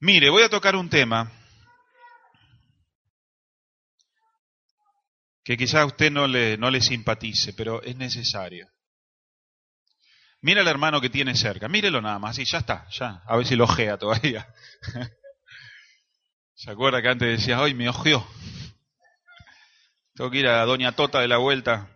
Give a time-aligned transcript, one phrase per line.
[0.00, 1.32] Mire, voy a tocar un tema
[5.42, 8.68] que quizás a usted no le, no le simpatice, pero es necesario.
[10.42, 13.46] Mira al hermano que tiene cerca, mírelo nada más, y ya está, ya, a ver
[13.46, 14.52] si lo ojea todavía.
[16.54, 18.26] ¿Se acuerda que antes decía, hoy me ojeó?
[20.14, 21.88] Tengo que ir a Doña Tota de la vuelta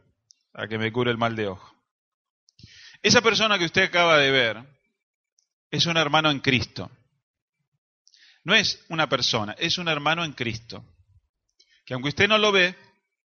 [0.55, 1.75] a que me cure el mal de ojo.
[3.03, 4.65] Esa persona que usted acaba de ver
[5.71, 6.91] es un hermano en Cristo.
[8.45, 10.85] No es una persona, es un hermano en Cristo.
[11.85, 12.77] Que aunque usted no lo ve,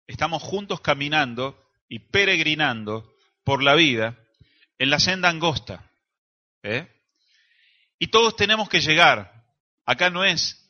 [0.06, 4.18] estamos juntos caminando y peregrinando por la vida
[4.78, 5.90] en la senda angosta.
[6.62, 6.88] ¿eh?
[7.98, 9.44] Y todos tenemos que llegar.
[9.84, 10.68] Acá no es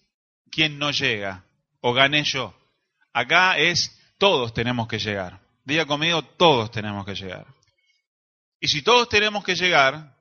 [0.50, 1.44] quien no llega
[1.80, 2.54] o gané yo.
[3.12, 5.40] Acá es todos tenemos que llegar.
[5.64, 7.46] Diga conmigo, todos tenemos que llegar.
[8.60, 10.16] Y si todos tenemos que llegar,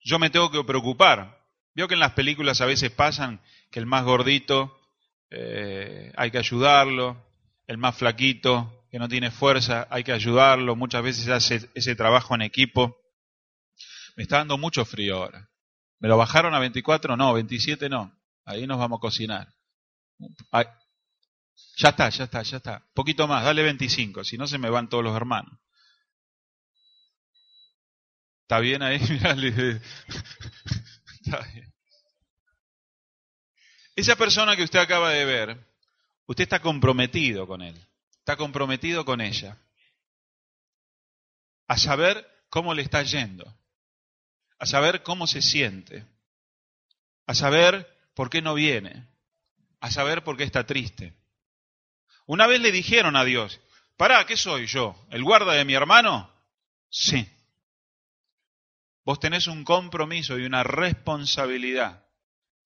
[0.00, 1.38] yo me tengo que preocupar.
[1.74, 3.40] Veo que en las películas a veces pasan
[3.70, 4.78] que el más gordito
[5.30, 7.24] eh, hay que ayudarlo,
[7.66, 12.34] el más flaquito que no tiene fuerza hay que ayudarlo, muchas veces hace ese trabajo
[12.34, 12.96] en equipo.
[14.16, 15.48] Me está dando mucho frío ahora.
[16.00, 17.16] ¿Me lo bajaron a 24?
[17.16, 18.12] No, 27 no.
[18.44, 19.48] Ahí nos vamos a cocinar.
[21.76, 22.86] ya está, ya está, ya está.
[22.94, 25.58] Poquito más, dale 25, si no se me van todos los hermanos.
[28.42, 28.96] ¿Está bien ahí?
[31.20, 31.77] Está bien.
[33.98, 35.58] Esa persona que usted acaba de ver,
[36.26, 37.74] usted está comprometido con él,
[38.20, 39.58] está comprometido con ella,
[41.66, 43.52] a saber cómo le está yendo,
[44.60, 46.06] a saber cómo se siente,
[47.26, 49.04] a saber por qué no viene,
[49.80, 51.12] a saber por qué está triste.
[52.24, 53.60] Una vez le dijeron a Dios,
[53.96, 54.94] pará, ¿qué soy yo?
[55.10, 56.32] ¿El guarda de mi hermano?
[56.88, 57.28] Sí.
[59.04, 62.07] Vos tenés un compromiso y una responsabilidad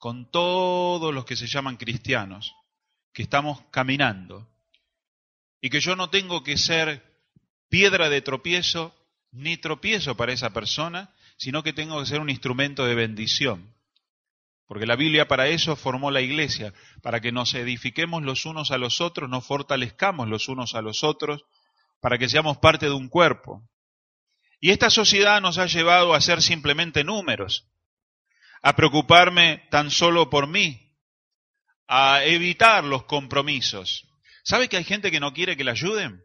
[0.02, 2.56] con todos los que se llaman cristianos,
[3.12, 4.48] que estamos caminando,
[5.60, 7.04] y que yo no tengo que ser
[7.68, 8.92] piedra de tropiezo
[9.30, 13.76] ni tropiezo para esa persona, sino que tengo que ser un instrumento de bendición.
[14.66, 18.78] Porque la Biblia para eso formó la iglesia, para que nos edifiquemos los unos a
[18.78, 21.44] los otros, nos fortalezcamos los unos a los otros,
[22.00, 23.62] para que seamos parte de un cuerpo.
[24.58, 27.68] Y esta sociedad nos ha llevado a ser simplemente números,
[28.62, 30.96] a preocuparme tan solo por mí,
[31.88, 34.08] a evitar los compromisos.
[34.44, 36.24] ¿Sabe que hay gente que no quiere que le ayuden?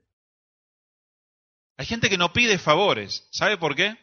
[1.77, 3.27] Hay gente que no pide favores.
[3.31, 3.97] ¿Sabe por qué?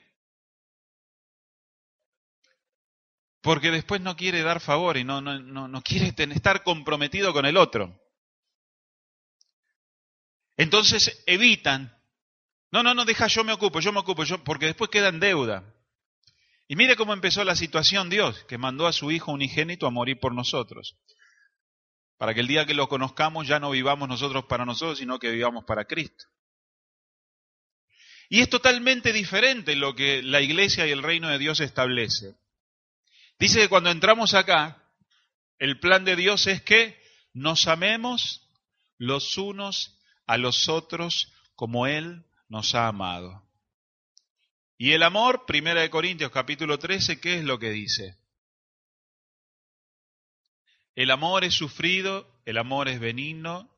[3.40, 7.44] Porque después no quiere dar favor y no, no, no, no quiere estar comprometido con
[7.44, 8.00] el otro.
[10.56, 12.00] Entonces evitan.
[12.70, 15.20] No, no, no, deja, yo me ocupo, yo me ocupo, yo, porque después queda en
[15.20, 15.73] deuda.
[16.66, 20.19] Y mire cómo empezó la situación Dios, que mandó a su Hijo unigénito a morir
[20.19, 20.97] por nosotros.
[22.16, 25.30] Para que el día que lo conozcamos ya no vivamos nosotros para nosotros, sino que
[25.30, 26.25] vivamos para Cristo.
[28.30, 32.34] Y es totalmente diferente lo que la iglesia y el reino de Dios establece.
[33.38, 34.82] Dice que cuando entramos acá,
[35.58, 36.98] el plan de Dios es que
[37.32, 38.48] nos amemos
[38.96, 43.44] los unos a los otros como Él nos ha amado.
[44.76, 48.18] Y el amor, Primera de Corintios capítulo 13, ¿qué es lo que dice?
[50.96, 53.70] El amor es sufrido, el amor es benigno,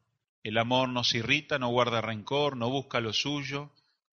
[0.43, 3.73] el amor nos irrita, no guarda rencor, no busca lo suyo,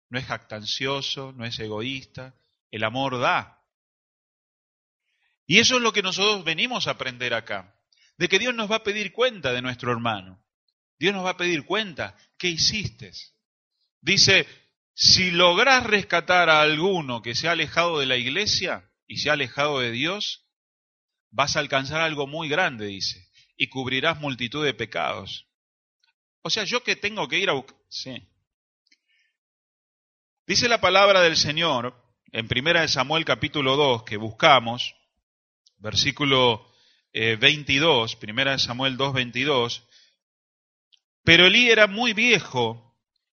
[0.09, 2.35] no es jactancioso, no es egoísta,
[2.69, 3.63] el amor da.
[5.47, 7.75] Y eso es lo que nosotros venimos a aprender acá,
[8.17, 10.43] de que Dios nos va a pedir cuenta de nuestro hermano.
[10.99, 13.11] Dios nos va a pedir cuenta, ¿qué hiciste?
[14.01, 14.47] Dice,
[14.99, 19.33] si logras rescatar a alguno que se ha alejado de la iglesia y se ha
[19.33, 20.47] alejado de Dios,
[21.29, 25.45] vas a alcanzar algo muy grande, dice, y cubrirás multitud de pecados.
[26.41, 27.77] O sea, yo que tengo que ir a buscar...
[27.89, 28.27] Sí.
[30.47, 31.95] Dice la palabra del Señor
[32.31, 34.95] en 1 Samuel capítulo 2 que buscamos,
[35.77, 36.73] versículo
[37.13, 39.87] 22, 1 Samuel 2, 22,
[41.23, 42.86] pero Elí era muy viejo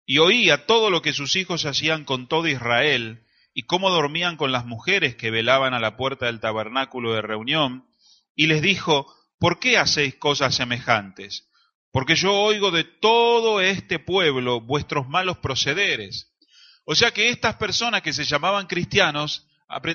[0.04, 4.50] y oía todo lo que sus hijos hacían con todo Israel, y cómo dormían con
[4.52, 7.86] las mujeres que velaban a la puerta del tabernáculo de reunión,
[8.34, 11.48] y les dijo, ¿por qué hacéis cosas semejantes?
[11.90, 16.32] Porque yo oigo de todo este pueblo vuestros malos procederes.
[16.84, 19.46] O sea que estas personas que se llamaban cristianos,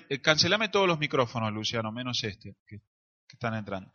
[0.10, 3.92] eh, cancelame todos los micrófonos, Luciano, menos este, que, que están entrando.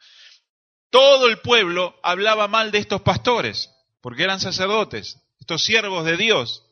[0.90, 3.70] Todo el pueblo hablaba mal de estos pastores,
[4.00, 6.62] porque eran sacerdotes, estos siervos de Dios,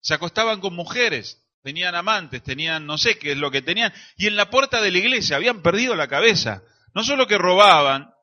[0.00, 4.26] se acostaban con mujeres, tenían amantes, tenían no sé qué es lo que tenían, y
[4.26, 6.62] en la puerta de la iglesia habían perdido la cabeza.
[6.94, 8.14] no solo que robaban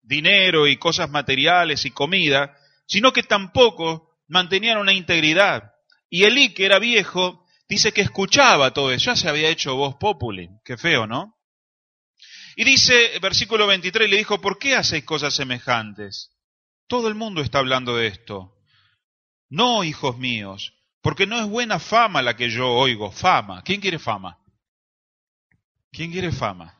[0.00, 2.56] dinero y cosas materiales y comida,
[2.86, 5.74] sino que tampoco mantenían una integridad.
[6.08, 9.96] Y Elí, que era viejo, dice que escuchaba todo eso, ya se había hecho voz
[9.96, 11.36] populi, qué feo, ¿no?
[12.56, 16.30] Y dice, versículo 23, le dijo, ¿por qué hacéis cosas semejantes?
[16.86, 18.51] Todo el mundo está hablando de esto.
[19.52, 20.72] No, hijos míos,
[21.02, 23.60] porque no es buena fama la que yo oigo, fama.
[23.62, 24.38] ¿Quién quiere fama?
[25.90, 26.74] ¿Quién quiere fama?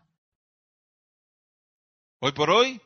[2.20, 2.80] Hoy por hoy,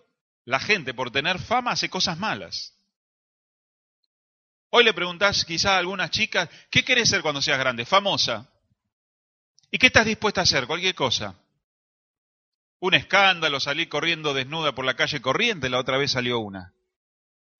[0.45, 2.77] la gente por tener fama hace cosas malas.
[4.71, 7.85] Hoy le preguntás quizá a algunas chicas, ¿qué querés ser cuando seas grande?
[7.85, 8.51] Famosa.
[9.71, 10.67] ¿Y qué estás dispuesta a hacer?
[10.67, 11.39] Cualquier cosa.
[12.81, 16.75] Un escándalo, salir corriendo desnuda por la calle corriente, la otra vez salió una.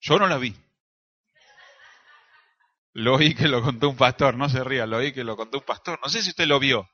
[0.01, 0.53] Yo no la vi.
[2.97, 5.59] Lo oí que lo contó un pastor, no se ría, lo oí que lo contó
[5.59, 5.99] un pastor.
[6.01, 6.89] No sé si usted lo vio.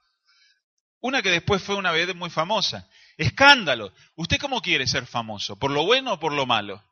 [0.99, 2.89] Una que después fue una vez muy famosa.
[3.15, 3.93] Escándalo.
[4.15, 5.57] ¿Usted cómo quiere ser famoso?
[5.57, 6.83] ¿Por lo bueno o por lo malo?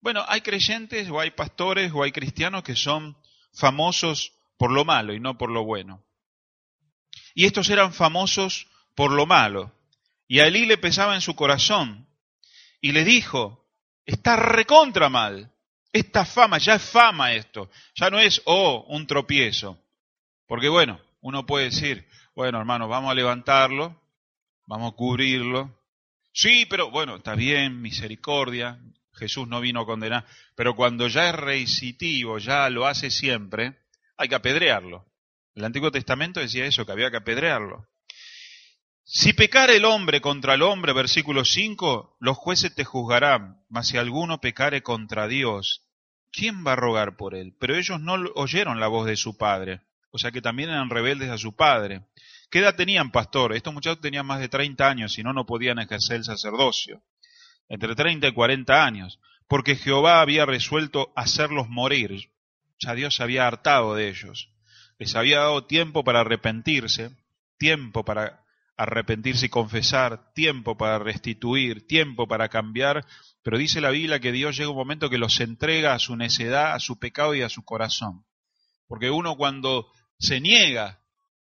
[0.00, 3.16] Bueno, hay creyentes o hay pastores o hay cristianos que son
[3.52, 6.04] famosos por lo malo y no por lo bueno.
[7.34, 9.74] Y estos eran famosos por lo malo.
[10.28, 12.06] Y a Elí le pesaba en su corazón
[12.80, 13.68] y le dijo,
[14.06, 15.52] está recontra mal.
[15.92, 19.78] Esta fama, ya es fama esto, ya no es, oh, un tropiezo.
[20.46, 24.00] Porque bueno, uno puede decir, bueno hermano, vamos a levantarlo,
[24.66, 25.76] vamos a cubrirlo.
[26.32, 28.78] Sí, pero bueno, está bien, misericordia,
[29.14, 33.78] Jesús no vino a condenar, pero cuando ya es reisitivo, ya lo hace siempre,
[34.16, 35.06] hay que apedrearlo.
[35.54, 37.86] El Antiguo Testamento decía eso, que había que apedrearlo.
[39.04, 43.96] Si pecar el hombre contra el hombre, versículo 5, los jueces te juzgarán, mas si
[43.96, 45.82] alguno pecare contra Dios,
[46.30, 47.54] ¿quién va a rogar por él?
[47.58, 49.80] Pero ellos no oyeron la voz de su padre,
[50.10, 52.02] o sea que también eran rebeldes a su padre.
[52.50, 53.54] ¿Qué edad tenían, pastor?
[53.54, 57.02] Estos muchachos tenían más de 30 años y no, no podían ejercer el sacerdocio.
[57.68, 62.30] Entre 30 y 40 años, porque Jehová había resuelto hacerlos morir.
[62.78, 64.50] Ya Dios se había hartado de ellos.
[64.98, 67.10] Les había dado tiempo para arrepentirse,
[67.58, 68.39] tiempo para
[68.80, 73.04] arrepentirse y confesar, tiempo para restituir, tiempo para cambiar,
[73.42, 76.72] pero dice la Biblia que Dios llega un momento que los entrega a su necedad,
[76.72, 78.24] a su pecado y a su corazón.
[78.86, 81.02] Porque uno cuando se niega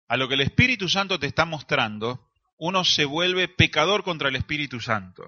[0.09, 4.35] a lo que el Espíritu Santo te está mostrando, uno se vuelve pecador contra el
[4.35, 5.23] Espíritu Santo.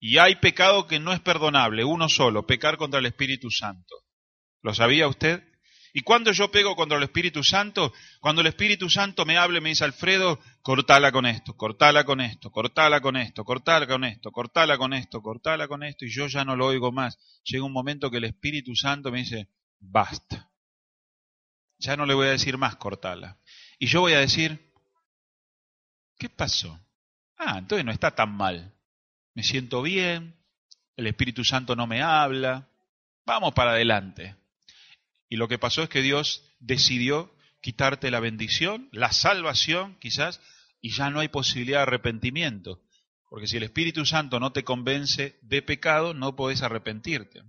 [0.00, 3.96] Y hay pecado que no es perdonable, uno solo, pecar contra el Espíritu Santo.
[4.62, 5.45] ¿Lo sabía usted?
[5.96, 7.90] ¿Y cuando yo pego contra el Espíritu Santo?
[8.20, 12.50] Cuando el Espíritu Santo me hable, me dice Alfredo, cortala con esto, cortala con esto,
[12.50, 16.44] cortala con esto, cortala con esto, cortala con esto, cortala con esto, y yo ya
[16.44, 17.16] no lo oigo más.
[17.44, 19.48] Llega un momento que el Espíritu Santo me dice,
[19.80, 20.50] basta.
[21.78, 23.38] Ya no le voy a decir más cortala.
[23.78, 24.70] Y yo voy a decir,
[26.18, 26.78] ¿qué pasó?
[27.38, 28.74] Ah, entonces no está tan mal.
[29.32, 30.36] Me siento bien,
[30.94, 32.68] el Espíritu Santo no me habla,
[33.24, 34.36] vamos para adelante.
[35.28, 40.40] Y lo que pasó es que Dios decidió quitarte la bendición, la salvación quizás,
[40.80, 42.80] y ya no hay posibilidad de arrepentimiento.
[43.28, 47.42] Porque si el Espíritu Santo no te convence de pecado, no podés arrepentirte.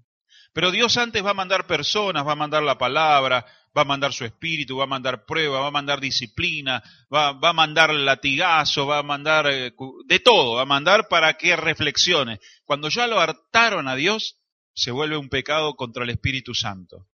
[0.54, 3.46] Pero Dios antes va a mandar personas, va a mandar la palabra,
[3.78, 6.82] va a mandar su espíritu, va a mandar prueba, va a mandar disciplina,
[7.14, 9.74] va, va a mandar latigazo, va a mandar eh,
[10.06, 12.40] de todo, va a mandar para que reflexione.
[12.66, 14.38] Cuando ya lo hartaron a Dios,
[14.74, 17.08] se vuelve un pecado contra el Espíritu Santo.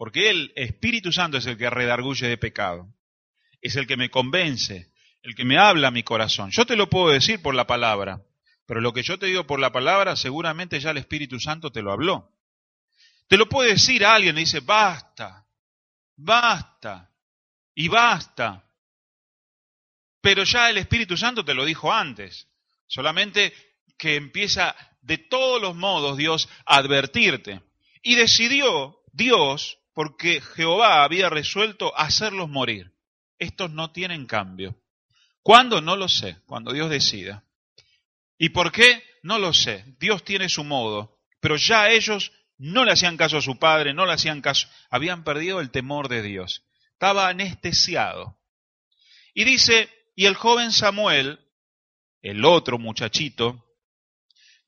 [0.00, 2.88] Porque el Espíritu Santo es el que redarguye de pecado.
[3.60, 4.90] Es el que me convence,
[5.20, 6.50] el que me habla a mi corazón.
[6.52, 8.22] Yo te lo puedo decir por la palabra,
[8.64, 11.82] pero lo que yo te digo por la palabra, seguramente ya el Espíritu Santo te
[11.82, 12.32] lo habló.
[13.28, 15.46] Te lo puede decir alguien y dice, basta,
[16.16, 17.10] basta,
[17.74, 18.64] y basta.
[20.22, 22.48] Pero ya el Espíritu Santo te lo dijo antes.
[22.86, 23.52] Solamente
[23.98, 27.60] que empieza de todos los modos Dios a advertirte.
[28.02, 32.90] Y decidió Dios porque Jehová había resuelto hacerlos morir.
[33.38, 34.80] Estos no tienen cambio.
[35.42, 35.82] ¿Cuándo?
[35.82, 37.44] No lo sé, cuando Dios decida.
[38.38, 39.04] ¿Y por qué?
[39.22, 39.84] No lo sé.
[39.98, 44.06] Dios tiene su modo, pero ya ellos no le hacían caso a su padre, no
[44.06, 46.62] le hacían caso, habían perdido el temor de Dios.
[46.94, 48.38] Estaba anestesiado.
[49.34, 51.40] Y dice, y el joven Samuel,
[52.22, 53.66] el otro muchachito,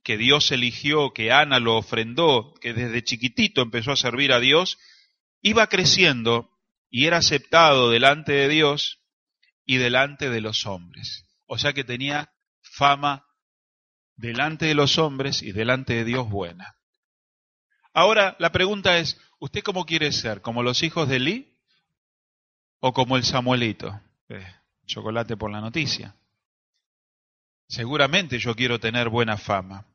[0.03, 4.77] que Dios eligió, que Ana lo ofrendó, que desde chiquitito empezó a servir a Dios,
[5.43, 6.51] iba creciendo
[6.89, 9.01] y era aceptado delante de Dios
[9.67, 11.27] y delante de los hombres.
[11.47, 12.33] O sea que tenía
[12.63, 13.27] fama
[14.17, 16.77] delante de los hombres y delante de Dios buena.
[17.93, 20.41] Ahora la pregunta es, ¿usted cómo quiere ser?
[20.41, 21.59] ¿Como los hijos de Lee
[22.81, 24.01] o como el Samuelito?
[24.29, 24.47] Eh,
[24.87, 26.15] chocolate por la noticia.
[27.69, 29.87] Seguramente yo quiero tener buena fama.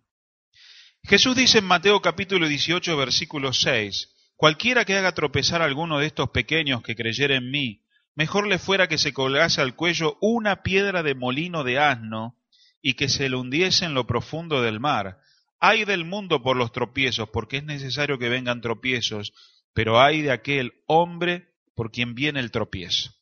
[1.04, 6.06] Jesús dice en Mateo capítulo 18, versículo 6, Cualquiera que haga tropezar a alguno de
[6.06, 7.82] estos pequeños que creyera en mí,
[8.14, 12.38] mejor le fuera que se colgase al cuello una piedra de molino de asno
[12.80, 15.18] y que se le hundiese en lo profundo del mar.
[15.60, 19.34] Hay del mundo por los tropiezos, porque es necesario que vengan tropiezos,
[19.74, 23.16] pero hay de aquel hombre por quien viene el tropiezo.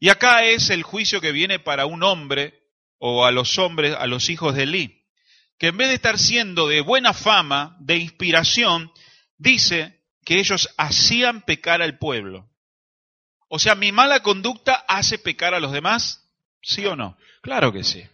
[0.00, 2.60] Y acá es el juicio que viene para un hombre
[2.98, 5.06] o a los hombres, a los hijos de Eli,
[5.58, 8.92] que en vez de estar siendo de buena fama, de inspiración,
[9.38, 12.48] dice que ellos hacían pecar al pueblo.
[13.48, 16.28] O sea, mi mala conducta hace pecar a los demás,
[16.62, 17.16] ¿sí o no?
[17.42, 18.06] Claro que sí.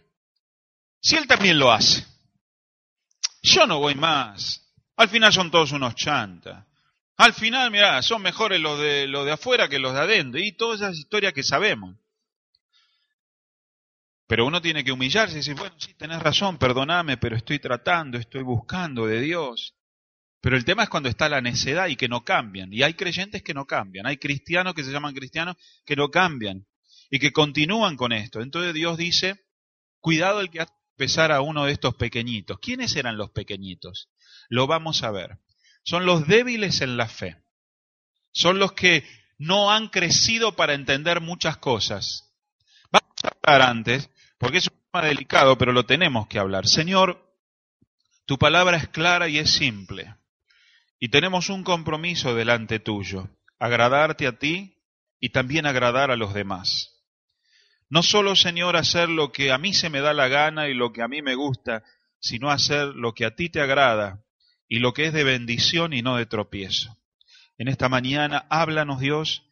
[0.99, 2.05] Si él también lo hace.
[3.43, 4.63] Yo no voy más.
[4.95, 6.65] Al final son todos unos chantas.
[7.17, 10.39] Al final, mirá, son mejores los de, los de afuera que los de adentro.
[10.39, 11.95] Y todas esas historias que sabemos.
[14.27, 18.17] Pero uno tiene que humillarse y decir, bueno, sí, tenés razón, perdoname, pero estoy tratando,
[18.17, 19.76] estoy buscando de Dios.
[20.41, 22.71] Pero el tema es cuando está la necedad y que no cambian.
[22.71, 24.05] Y hay creyentes que no cambian.
[24.05, 26.65] Hay cristianos que se llaman cristianos que no cambian
[27.09, 28.41] y que continúan con esto.
[28.41, 29.45] Entonces Dios dice,
[29.99, 32.59] cuidado el que hace pesar a uno de estos pequeñitos.
[32.59, 34.09] ¿Quiénes eran los pequeñitos?
[34.49, 35.37] Lo vamos a ver.
[35.83, 37.37] Son los débiles en la fe.
[38.31, 39.03] Son los que
[39.37, 42.33] no han crecido para entender muchas cosas.
[42.91, 46.67] Vamos a hablar antes porque es un tema delicado, pero lo tenemos que hablar.
[46.67, 47.27] Señor,
[48.25, 50.15] tu palabra es clara y es simple,
[50.99, 54.75] y tenemos un compromiso delante tuyo, agradarte a ti
[55.19, 56.97] y también agradar a los demás.
[57.89, 60.91] No solo, Señor, hacer lo que a mí se me da la gana y lo
[60.91, 61.83] que a mí me gusta,
[62.19, 64.23] sino hacer lo que a ti te agrada
[64.67, 66.97] y lo que es de bendición y no de tropiezo.
[67.57, 69.43] En esta mañana, háblanos, Dios,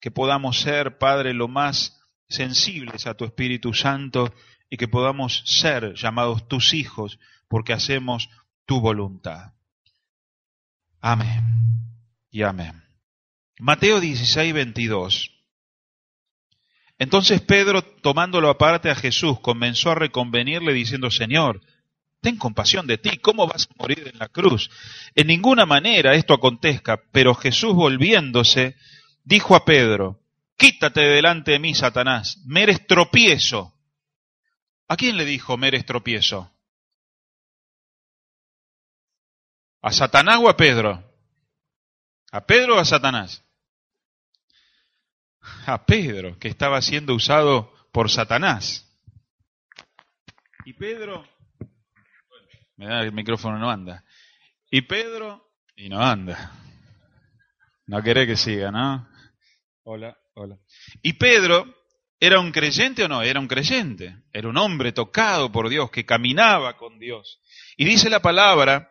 [0.00, 4.32] que podamos ser, Padre, lo más sensibles a tu Espíritu Santo
[4.70, 8.30] y que podamos ser llamados tus hijos porque hacemos
[8.66, 9.52] tu voluntad.
[11.00, 11.42] Amén
[12.30, 12.82] y amén.
[13.58, 15.30] Mateo 16, 22.
[16.98, 21.62] Entonces Pedro, tomándolo aparte a Jesús, comenzó a reconvenirle diciendo, Señor,
[22.20, 24.70] ten compasión de ti, ¿cómo vas a morir en la cruz?
[25.14, 28.76] En ninguna manera esto acontezca, pero Jesús volviéndose,
[29.24, 30.20] dijo a Pedro,
[30.60, 33.72] Quítate delante de mí, Satanás, me eres tropiezo.
[34.88, 36.52] ¿A quién le dijo me eres tropiezo?
[39.82, 41.02] ¿A Satanás o a Pedro?
[42.32, 43.44] ¿A Pedro o a Satanás?
[45.66, 48.86] A Pedro, que estaba siendo usado por Satanás.
[50.64, 51.26] Y Pedro,
[52.76, 54.04] me da el micrófono, no anda.
[54.70, 56.52] Y Pedro, y no anda.
[57.86, 59.08] No quiere que siga, ¿no?
[59.82, 60.16] Hola.
[61.02, 61.66] ¿Y Pedro
[62.18, 63.22] era un creyente o no?
[63.22, 64.22] Era un creyente.
[64.32, 67.40] Era un hombre tocado por Dios, que caminaba con Dios.
[67.76, 68.90] Y dice la palabra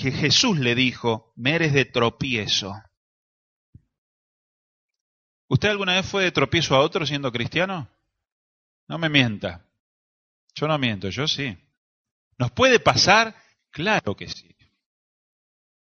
[0.00, 2.74] que Jesús le dijo, me eres de tropiezo.
[5.46, 7.86] ¿Usted alguna vez fue de tropiezo a otro siendo cristiano?
[8.88, 9.66] No me mienta.
[10.54, 11.54] Yo no miento, yo sí.
[12.38, 13.36] ¿Nos puede pasar?
[13.70, 14.56] Claro que sí.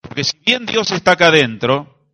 [0.01, 2.09] Porque si bien Dios está acá adentro,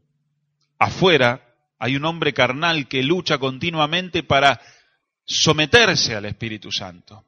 [0.78, 4.62] afuera hay un hombre carnal que lucha continuamente para
[5.26, 7.26] someterse al Espíritu Santo.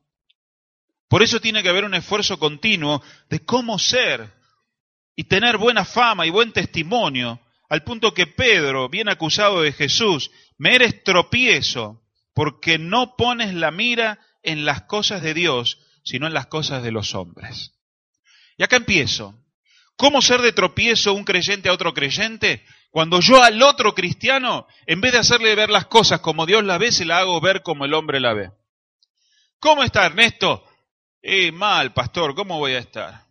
[1.08, 4.41] Por eso tiene que haber un esfuerzo continuo de cómo ser
[5.22, 10.32] y tener buena fama y buen testimonio, al punto que Pedro, bien acusado de Jesús,
[10.58, 12.02] me eres tropiezo
[12.34, 16.92] porque no pones la mira en las cosas de Dios, sino en las cosas de
[16.92, 17.72] los hombres.
[18.58, 19.36] Y acá empiezo.
[19.96, 22.66] ¿Cómo ser de tropiezo un creyente a otro creyente?
[22.90, 26.80] Cuando yo al otro cristiano, en vez de hacerle ver las cosas como Dios las
[26.80, 28.50] ve, se la hago ver como el hombre la ve.
[29.60, 30.68] ¿Cómo está Ernesto?
[31.22, 33.26] Eh, mal, pastor, ¿cómo voy a estar?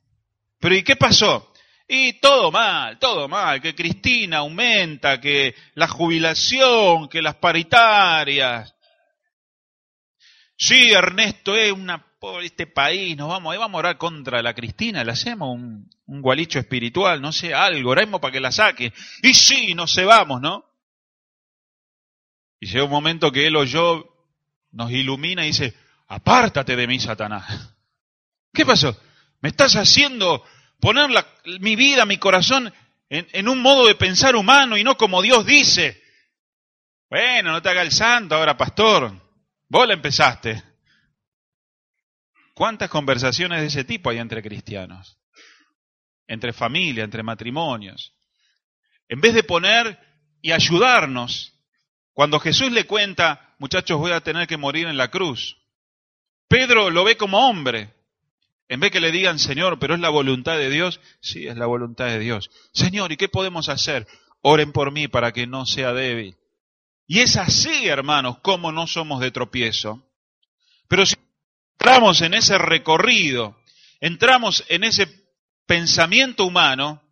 [0.60, 1.49] Pero ¿y qué pasó?
[1.92, 8.72] Y todo mal, todo mal, que Cristina aumenta, que la jubilación, que las paritarias.
[10.56, 14.54] Sí, Ernesto, es una por este país, nos vamos, ahí vamos a orar contra la
[14.54, 18.92] Cristina, le hacemos un, un gualicho espiritual, no sé, algo, oremos para que la saque.
[19.22, 20.64] Y sí, nos cebamos, ¿no?
[22.60, 24.28] Y llega un momento que él o yo
[24.70, 25.74] nos ilumina y dice,
[26.06, 27.74] apártate de mí, Satanás.
[28.54, 28.96] ¿Qué pasó?
[29.40, 30.44] Me estás haciendo
[30.80, 31.10] poner
[31.60, 32.72] mi vida, mi corazón
[33.08, 36.02] en, en un modo de pensar humano y no como Dios dice.
[37.08, 39.12] Bueno, no te haga el santo ahora, pastor.
[39.68, 40.62] Vos la empezaste.
[42.54, 45.18] ¿Cuántas conversaciones de ese tipo hay entre cristianos?
[46.26, 48.12] Entre familia, entre matrimonios.
[49.08, 49.98] En vez de poner
[50.42, 51.54] y ayudarnos,
[52.12, 55.56] cuando Jesús le cuenta, muchachos, voy a tener que morir en la cruz,
[56.48, 57.94] Pedro lo ve como hombre.
[58.70, 61.66] En vez que le digan, Señor, pero es la voluntad de Dios, sí, es la
[61.66, 62.52] voluntad de Dios.
[62.72, 64.06] Señor, ¿y qué podemos hacer?
[64.42, 66.36] Oren por mí para que no sea débil.
[67.08, 70.08] Y es así, hermanos, como no somos de tropiezo.
[70.86, 71.16] Pero si
[71.80, 73.60] entramos en ese recorrido,
[73.98, 75.08] entramos en ese
[75.66, 77.02] pensamiento humano,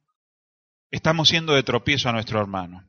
[0.93, 2.89] estamos siendo de tropiezo a nuestro hermano.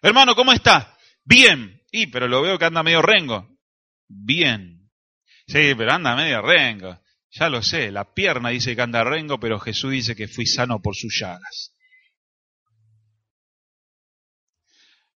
[0.00, 0.96] Hermano, ¿cómo está?
[1.22, 1.82] Bien.
[1.92, 3.46] Y, pero lo veo que anda medio rengo.
[4.08, 4.88] Bien.
[5.46, 6.98] Sí, pero anda medio rengo.
[7.38, 10.80] Ya lo sé, la pierna dice que anda rengo, pero Jesús dice que fui sano
[10.80, 11.74] por sus llagas.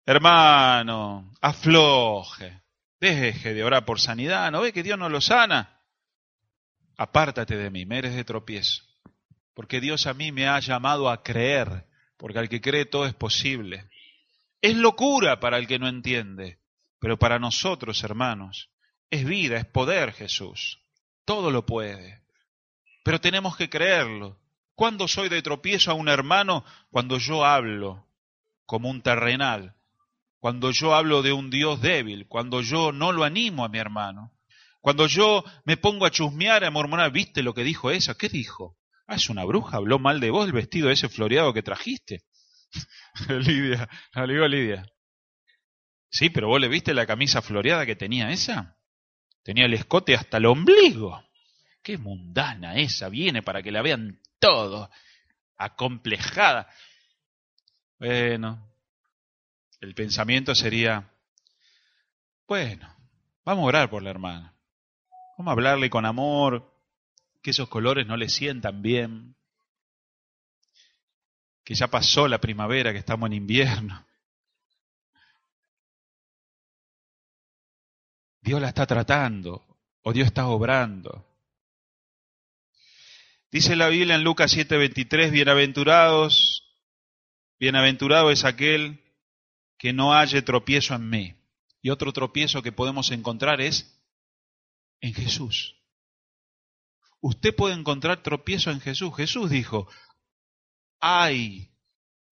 [0.06, 2.62] Hermano, afloje,
[2.98, 5.82] deje de orar por sanidad, ¿no ve que Dios no lo sana?
[6.96, 8.82] Apártate de mí, me eres de tropiezo,
[9.52, 13.14] porque Dios a mí me ha llamado a creer, porque al que cree todo es
[13.14, 13.90] posible.
[14.62, 16.60] Es locura para el que no entiende,
[16.98, 18.70] pero para nosotros, hermanos,
[19.10, 20.80] es vida, es poder Jesús.
[21.26, 22.22] Todo lo puede.
[23.04, 24.40] Pero tenemos que creerlo.
[24.74, 26.64] ¿Cuándo soy de tropiezo a un hermano?
[26.90, 28.06] Cuando yo hablo
[28.64, 29.76] como un terrenal,
[30.38, 34.32] cuando yo hablo de un Dios débil, cuando yo no lo animo a mi hermano,
[34.80, 38.14] cuando yo me pongo a chusmear, a murmurar, ¿viste lo que dijo esa?
[38.14, 38.76] ¿Qué dijo?
[39.08, 42.22] Ah, es una bruja, habló mal de vos el vestido ese floreado que trajiste.
[43.28, 44.86] Lidia, no Lidia.
[46.08, 48.75] Sí, pero vos le viste la camisa floreada que tenía esa.
[49.46, 51.22] Tenía el escote hasta el ombligo.
[51.80, 54.90] Qué mundana esa, viene para que la vean todo,
[55.56, 56.68] acomplejada.
[58.00, 58.68] Bueno,
[59.80, 61.08] el pensamiento sería,
[62.48, 62.92] bueno,
[63.44, 64.52] vamos a orar por la hermana.
[65.38, 66.68] Vamos a hablarle con amor,
[67.40, 69.36] que esos colores no le sientan bien,
[71.62, 74.04] que ya pasó la primavera, que estamos en invierno.
[78.46, 79.60] Dios la está tratando
[80.02, 81.26] o Dios está obrando.
[83.50, 86.62] Dice la Biblia en Lucas 7:23, bienaventurados,
[87.58, 89.02] bienaventurado es aquel
[89.76, 91.34] que no haya tropiezo en mí.
[91.82, 94.00] Y otro tropiezo que podemos encontrar es
[95.00, 95.74] en Jesús.
[97.20, 99.12] Usted puede encontrar tropiezo en Jesús.
[99.16, 99.88] Jesús dijo,
[101.00, 101.72] ay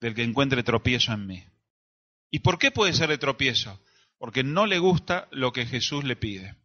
[0.00, 1.44] del que encuentre tropiezo en mí.
[2.30, 3.80] ¿Y por qué puede ser de tropiezo?
[4.18, 6.56] Porque no le gusta lo que Jesús le pide.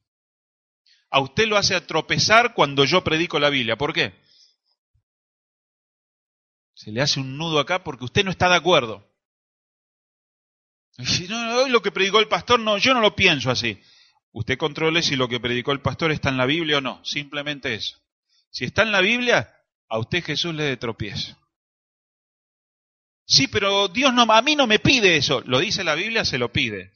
[1.12, 3.78] A usted lo hace tropezar cuando yo predico la Biblia.
[3.78, 4.14] ¿Por qué?
[6.76, 9.06] Se le hace un nudo acá porque usted no está de acuerdo.
[11.06, 13.82] Si no, lo que predicó el pastor, no, yo no lo pienso así.
[14.32, 17.04] Usted controle si lo que predicó el pastor está en la Biblia o no.
[17.04, 17.98] Simplemente eso.
[18.52, 19.54] Si está en la Biblia,
[19.88, 21.38] a usted Jesús le tropiezo.
[23.26, 25.42] Sí, pero Dios no, a mí no me pide eso.
[25.46, 26.94] Lo dice la Biblia, se lo pide.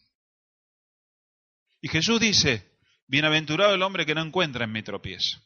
[1.83, 2.71] Y Jesús dice,
[3.07, 5.37] bienaventurado el hombre que no encuentra en mi tropiezo.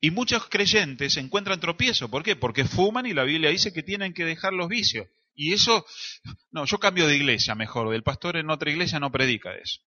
[0.00, 2.08] Y muchos creyentes encuentran tropiezo.
[2.08, 2.36] ¿Por qué?
[2.36, 5.08] Porque fuman y la Biblia dice que tienen que dejar los vicios.
[5.34, 5.84] Y eso,
[6.52, 7.92] no, yo cambio de iglesia mejor.
[7.92, 9.80] El pastor en otra iglesia no predica eso.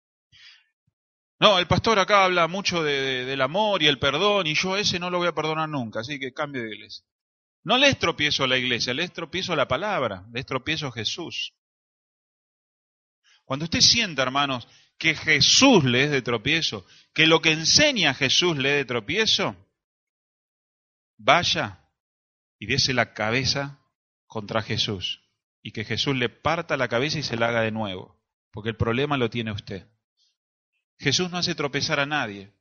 [1.39, 5.11] No, el pastor acá habla mucho del amor y el perdón y yo ese no
[5.11, 7.05] lo voy a perdonar nunca, así que cambio de iglesia.
[7.63, 11.53] No le tropiezo a la iglesia, le tropiezo a la palabra, le tropiezo a Jesús.
[13.53, 18.57] Cuando usted sienta, hermanos, que Jesús le es de tropiezo, que lo que enseña Jesús
[18.57, 19.55] le es de tropiezo,
[21.19, 21.87] vaya
[22.59, 23.79] y dése la cabeza
[24.27, 25.21] contra Jesús
[25.61, 28.19] y que Jesús le parta la cabeza y se la haga de nuevo,
[28.53, 29.87] porque el problema lo tiene usted.
[30.99, 32.55] Jesús no hace tropezar a nadie.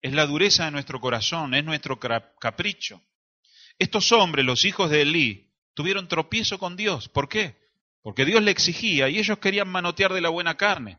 [0.00, 3.02] Es la dureza de nuestro corazón, es nuestro capricho.
[3.78, 7.10] Estos hombres, los hijos de Elí, tuvieron tropiezo con Dios.
[7.10, 7.67] ¿Por qué?
[8.08, 10.98] Porque Dios le exigía y ellos querían manotear de la buena carne.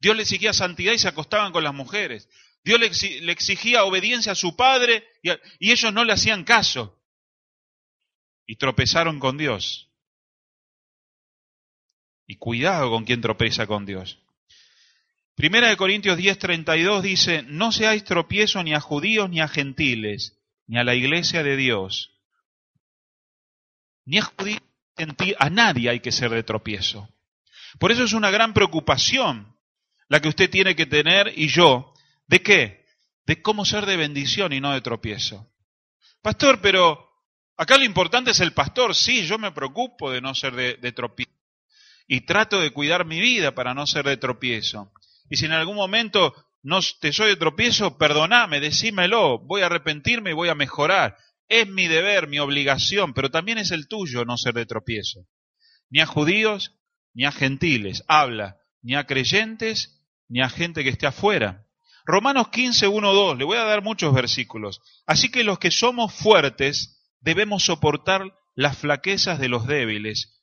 [0.00, 2.28] Dios le exigía santidad y se acostaban con las mujeres.
[2.64, 5.30] Dios le exigía obediencia a su padre y,
[5.70, 7.00] ellos no le hacían caso.
[8.44, 9.88] Y tropezaron con Dios.
[12.26, 14.18] Y cuidado con quien tropeza con Dios.
[15.36, 20.76] Primera de Corintios 10:32 dice, no seáis tropiezo ni a judíos ni a gentiles, ni
[20.76, 22.18] a la iglesia de Dios,
[24.04, 24.67] ni a judíos,
[25.38, 27.08] a nadie hay que ser de tropiezo.
[27.78, 29.56] Por eso es una gran preocupación
[30.08, 31.94] la que usted tiene que tener y yo
[32.28, 32.84] ¿De qué?
[33.26, 35.50] De cómo ser de bendición y no de tropiezo.
[36.22, 37.08] Pastor, pero
[37.56, 38.94] acá lo importante es el pastor.
[38.94, 41.32] Sí, yo me preocupo de no ser de, tropiezo.
[42.06, 44.92] Y trato de cuidar mi vida para no ser de tropiezo.
[45.30, 50.30] Y si en algún momento no te soy de tropiezo, perdoname, decímelo, voy a arrepentirme
[50.30, 51.16] y voy a mejorar.
[51.48, 55.26] Es mi deber, mi obligación, pero también es el tuyo no ser de tropiezo.
[55.90, 56.74] Ni a judíos,
[57.14, 61.66] ni a gentiles, habla, ni a creyentes, ni a gente que esté afuera.
[62.04, 64.80] Romanos 15, 1, 2, le voy a dar muchos versículos.
[65.06, 70.42] Así que los que somos fuertes debemos soportar las flaquezas de los débiles.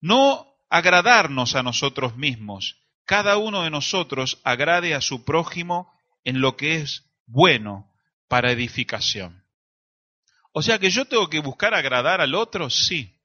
[0.00, 2.78] No agradarnos a nosotros mismos.
[3.04, 5.92] Cada uno de nosotros agrade a su prójimo
[6.24, 7.92] en lo que es bueno
[8.28, 9.41] para edificación.
[10.52, 13.18] O sea que yo tengo que buscar agradar al otro, sí,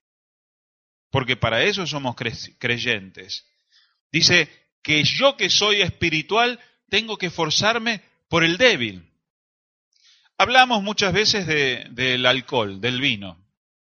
[1.09, 3.45] porque para eso somos creyentes.
[4.11, 4.49] Dice
[4.81, 6.59] que yo que soy espiritual
[6.89, 9.11] tengo que esforzarme por el débil.
[10.37, 13.43] Hablamos muchas veces del alcohol, del vino,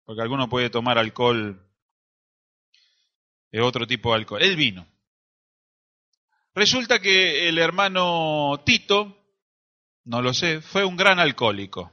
[0.05, 1.61] porque alguno puede tomar alcohol,
[3.51, 4.87] de otro tipo de alcohol, el vino.
[6.53, 9.17] Resulta que el hermano Tito,
[10.05, 11.91] no lo sé, fue un gran alcohólico.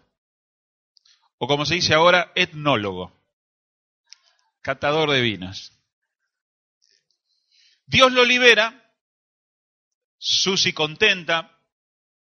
[1.44, 3.12] O como se dice ahora, etnólogo,
[4.60, 5.72] catador de vinos.
[7.84, 8.94] Dios lo libera,
[10.18, 11.58] Susi contenta,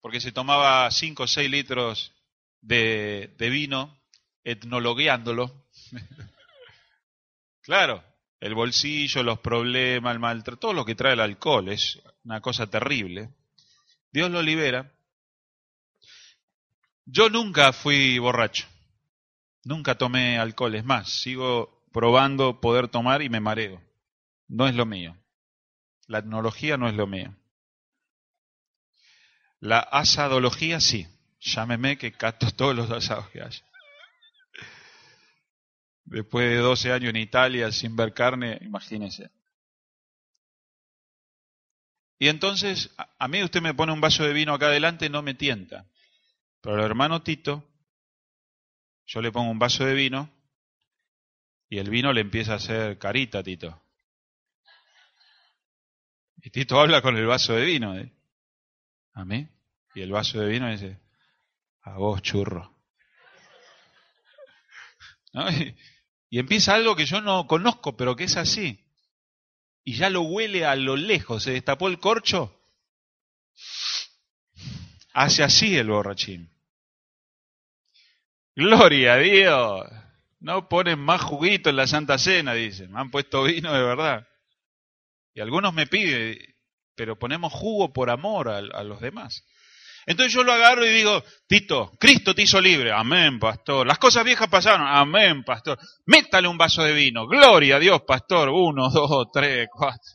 [0.01, 2.13] porque se tomaba 5 o 6 litros
[2.59, 3.97] de, de vino,
[4.43, 5.65] etnologueándolo.
[7.61, 8.03] claro,
[8.41, 12.69] el bolsillo, los problemas, el maltrato, todo lo que trae el alcohol, es una cosa
[12.69, 13.29] terrible.
[14.11, 14.91] Dios lo libera.
[17.05, 18.67] Yo nunca fui borracho,
[19.65, 23.81] nunca tomé alcohol, es más, sigo probando poder tomar y me mareo.
[24.47, 25.17] No es lo mío.
[26.07, 27.35] La etnología no es lo mío.
[29.59, 31.07] La asadología sí.
[31.41, 33.65] Llámeme que cato todos los asados que haya
[36.05, 39.31] después de 12 años en Italia sin ver carne, imagínense.
[42.17, 45.33] Y entonces, a mí usted me pone un vaso de vino acá adelante, no me
[45.33, 45.85] tienta.
[46.61, 47.67] Pero al hermano Tito,
[49.05, 50.29] yo le pongo un vaso de vino
[51.69, 53.81] y el vino le empieza a hacer carita a Tito.
[56.41, 57.97] Y Tito habla con el vaso de vino.
[57.97, 58.11] ¿eh?
[59.13, 59.47] A mí.
[59.95, 60.99] Y el vaso de vino dice,
[61.81, 62.75] a vos churro.
[65.33, 65.45] ¿No?
[66.29, 68.83] Y empieza algo que yo no conozco, pero que es así.
[69.83, 71.43] Y ya lo huele a lo lejos.
[71.43, 72.59] Se destapó el corcho.
[75.13, 76.54] Hace así el borrachín.
[78.55, 79.85] Gloria a Dios.
[80.39, 82.91] No ponen más juguito en la Santa Cena, dicen.
[82.91, 84.27] Me han puesto vino de verdad.
[85.33, 86.37] Y algunos me piden,
[86.95, 89.45] pero ponemos jugo por amor a, los demás.
[90.05, 92.91] Entonces yo lo agarro y digo, Tito, Cristo te hizo libre.
[92.91, 93.85] Amén, pastor.
[93.85, 94.87] Las cosas viejas pasaron.
[94.87, 95.77] Amén, pastor.
[96.05, 97.27] Métale un vaso de vino.
[97.27, 98.49] Gloria a Dios, pastor.
[98.49, 100.13] Uno, dos, tres, cuatro.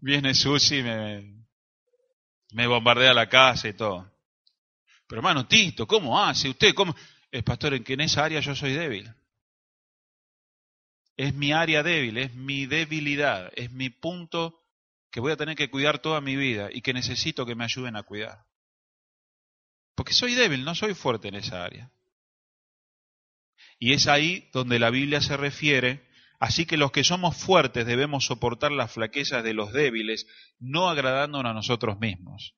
[0.00, 1.44] Viene Susi y me,
[2.52, 4.10] me bombardea la casa y todo.
[5.08, 6.74] Pero hermano, Tito, ¿cómo hace usted?
[6.74, 6.94] ¿Cómo?
[7.32, 9.12] Es pastor, en que en esa área yo soy débil.
[11.16, 14.62] Es mi área débil, es mi debilidad, es mi punto
[15.10, 17.96] que voy a tener que cuidar toda mi vida y que necesito que me ayuden
[17.96, 18.44] a cuidar.
[19.94, 21.90] Porque soy débil, no soy fuerte en esa área.
[23.78, 26.06] Y es ahí donde la Biblia se refiere,
[26.38, 30.26] así que los que somos fuertes debemos soportar las flaquezas de los débiles,
[30.58, 32.57] no agradándonos a nosotros mismos.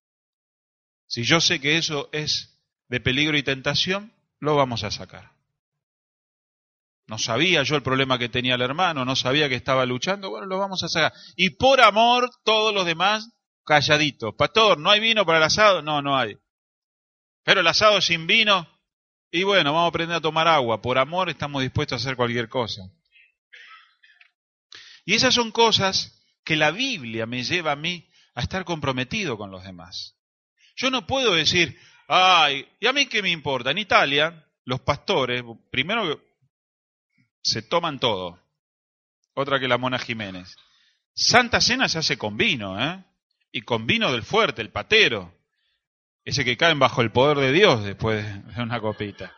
[1.10, 2.56] Si yo sé que eso es
[2.88, 5.32] de peligro y tentación, lo vamos a sacar.
[7.08, 10.46] No sabía yo el problema que tenía el hermano, no sabía que estaba luchando, bueno,
[10.46, 11.12] lo vamos a sacar.
[11.34, 13.28] Y por amor, todos los demás
[13.64, 14.36] calladitos.
[14.36, 15.82] Pastor, ¿no hay vino para el asado?
[15.82, 16.36] No, no hay.
[17.42, 18.68] Pero el asado sin vino,
[19.32, 20.80] y bueno, vamos a aprender a tomar agua.
[20.80, 22.82] Por amor estamos dispuestos a hacer cualquier cosa.
[25.04, 29.50] Y esas son cosas que la Biblia me lleva a mí a estar comprometido con
[29.50, 30.19] los demás.
[30.80, 33.70] Yo no puedo decir, ay, ¿y a mí qué me importa?
[33.70, 36.22] En Italia, los pastores, primero
[37.42, 38.40] se toman todo.
[39.34, 40.56] Otra que la Mona Jiménez.
[41.12, 43.04] Santa Cena se hace con vino, ¿eh?
[43.52, 45.34] Y con vino del fuerte, el patero.
[46.24, 48.24] Ese que caen bajo el poder de Dios después
[48.56, 49.36] de una copita.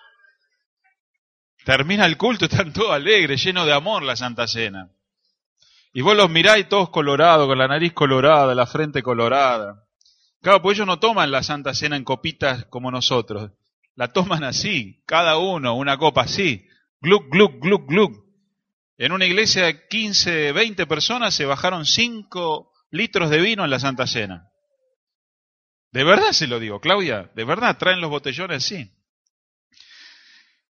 [1.65, 4.93] Termina el culto, están todos alegres, llenos de amor la Santa Cena.
[5.93, 9.89] Y vos los miráis todos colorados, con la nariz colorada, la frente colorada.
[10.43, 13.53] Claro, pues ellos no toman la Santa Cena en copitas como nosotros.
[13.95, 16.67] La toman así, cada uno, una copa así.
[17.01, 18.25] Gluk, gluk, gluk, gluk.
[18.99, 23.79] En una iglesia de 15, 20 personas se bajaron 5 litros de vino en la
[23.79, 24.51] Santa Cena.
[25.93, 28.91] De verdad se lo digo, Claudia, de verdad, traen los botellones así.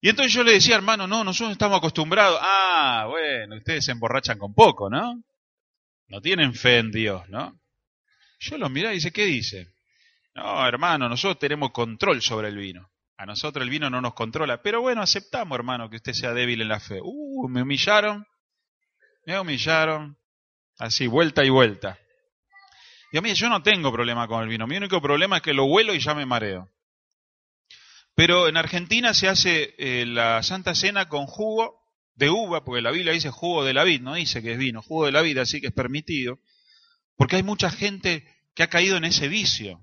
[0.01, 2.39] Y entonces yo le decía, hermano, no, nosotros estamos acostumbrados.
[2.41, 5.25] Ah, bueno, ustedes se emborrachan con poco, ¿no?
[6.07, 7.59] No tienen fe en Dios, ¿no?
[8.49, 9.75] Yo los miraba y dice, ¿qué dice?
[10.35, 12.91] No, hermano, nosotros tenemos control sobre el vino.
[13.19, 14.63] A nosotros el vino no nos controla.
[14.63, 17.01] Pero bueno, aceptamos, hermano, que usted sea débil en la fe.
[17.03, 18.27] Uh, me humillaron.
[19.25, 20.19] Me humillaron.
[20.79, 21.99] Así, vuelta y vuelta.
[23.13, 24.67] Y a mí yo no tengo problema con el vino.
[24.67, 26.71] Mi único problema es que lo huelo y ya me mareo.
[28.15, 31.81] Pero en Argentina se hace eh, la Santa Cena con jugo
[32.15, 34.83] de uva, porque la Biblia dice jugo de la vid, no dice que es vino,
[34.83, 36.39] jugo de la vida, así que es permitido.
[37.17, 39.81] Porque hay mucha gente que ha caído en ese vicio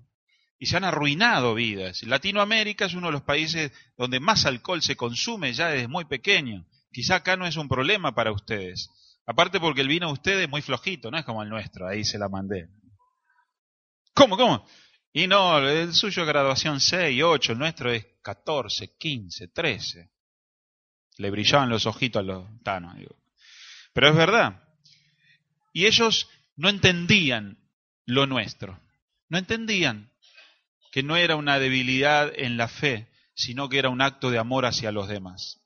[0.58, 2.02] y se han arruinado vidas.
[2.04, 6.66] Latinoamérica es uno de los países donde más alcohol se consume ya desde muy pequeño.
[6.92, 8.90] Quizá acá no es un problema para ustedes.
[9.28, 12.04] Aparte porque el vino de ustedes es muy flojito, no es como el nuestro, ahí
[12.04, 12.68] se la mandé.
[14.16, 14.68] ¿Cómo, cómo?
[15.14, 20.12] Y no, el suyo es graduación 6, 8, el nuestro es 14, 15, 13.
[21.18, 22.98] Le brillaban los ojitos a los tanos.
[22.98, 23.16] Digo.
[23.94, 24.64] Pero es verdad.
[25.72, 27.63] Y ellos no entendían
[28.06, 28.80] lo nuestro.
[29.30, 30.12] No entendían
[30.92, 34.66] que no era una debilidad en la fe, sino que era un acto de amor
[34.66, 35.60] hacia los demás.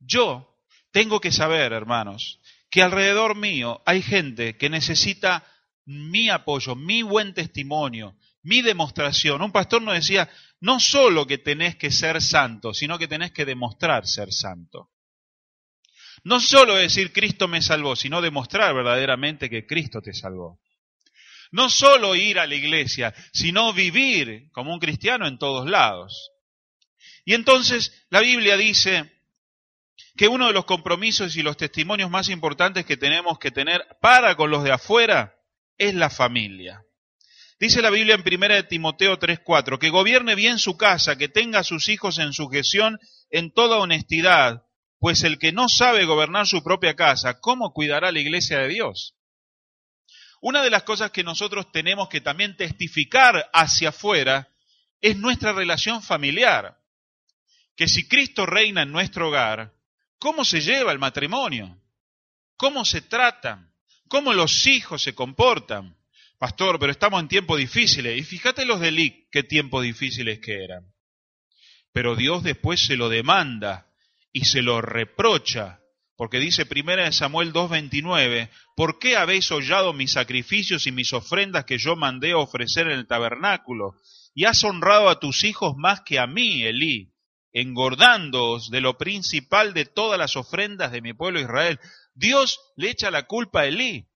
[0.00, 0.58] Yo
[0.90, 5.46] tengo que saber, hermanos, que alrededor mío hay gente que necesita
[5.84, 9.42] mi apoyo, mi buen testimonio, mi demostración.
[9.42, 10.28] Un pastor nos decía,
[10.60, 14.90] no solo que tenés que ser santo, sino que tenés que demostrar ser santo.
[16.22, 20.60] No solo decir Cristo me salvó, sino demostrar verdaderamente que Cristo te salvó.
[21.50, 26.30] No solo ir a la iglesia, sino vivir como un cristiano en todos lados.
[27.24, 29.12] Y entonces la Biblia dice
[30.16, 34.36] que uno de los compromisos y los testimonios más importantes que tenemos que tener para
[34.36, 35.34] con los de afuera
[35.76, 36.82] es la familia.
[37.58, 41.64] Dice la Biblia en 1 Timoteo 3:4, que gobierne bien su casa, que tenga a
[41.64, 42.98] sus hijos en sujeción
[43.30, 44.62] en toda honestidad,
[44.98, 49.14] pues el que no sabe gobernar su propia casa, ¿cómo cuidará la iglesia de Dios?
[50.40, 54.48] Una de las cosas que nosotros tenemos que también testificar hacia afuera
[55.00, 56.78] es nuestra relación familiar.
[57.76, 59.74] Que si Cristo reina en nuestro hogar,
[60.18, 61.78] ¿cómo se lleva el matrimonio?
[62.56, 63.70] ¿Cómo se tratan?
[64.10, 65.96] cómo los hijos se comportan.
[66.36, 68.18] Pastor, pero estamos en tiempos difíciles.
[68.18, 70.92] Y fíjate los de Lic, qué tiempos difíciles que eran.
[71.92, 73.86] Pero Dios después se lo demanda
[74.32, 75.79] y se lo reprocha.
[76.20, 81.78] Porque dice 1 Samuel 2.29, ¿por qué habéis hollado mis sacrificios y mis ofrendas que
[81.78, 83.94] yo mandé a ofrecer en el tabernáculo?
[84.34, 87.14] Y has honrado a tus hijos más que a mí, Elí,
[87.54, 91.80] engordándoos de lo principal de todas las ofrendas de mi pueblo Israel.
[92.12, 94.06] Dios le echa la culpa a Elí.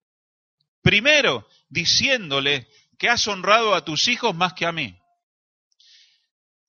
[0.82, 4.94] Primero, diciéndole que has honrado a tus hijos más que a mí.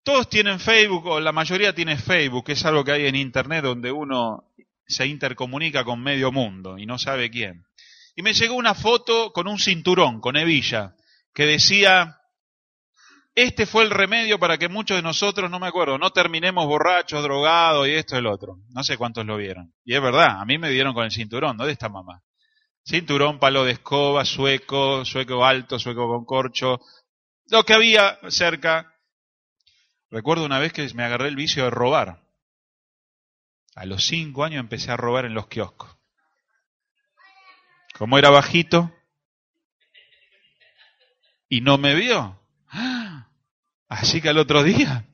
[0.01, 3.91] Todos tienen Facebook, o la mayoría tiene Facebook, es algo que hay en Internet donde
[3.91, 4.53] uno
[4.87, 7.65] se intercomunica con medio mundo y no sabe quién.
[8.15, 10.95] Y me llegó una foto con un cinturón, con hebilla,
[11.33, 12.17] que decía,
[13.35, 17.21] este fue el remedio para que muchos de nosotros, no me acuerdo, no terminemos borrachos,
[17.21, 18.59] drogados y esto y el otro.
[18.69, 19.73] No sé cuántos lo vieron.
[19.83, 21.65] Y es verdad, a mí me dieron con el cinturón, ¿no?
[21.65, 22.23] De esta mamá.
[22.85, 26.79] Cinturón, palo de escoba, sueco, sueco alto, sueco con corcho.
[27.49, 28.93] Lo que había cerca.
[30.09, 32.24] Recuerdo una vez que me agarré el vicio de robar.
[33.75, 35.95] A los cinco años empecé a robar en los kioscos.
[37.97, 38.93] Como era bajito
[41.49, 42.39] y no me vio,
[43.87, 45.05] Así que al otro día,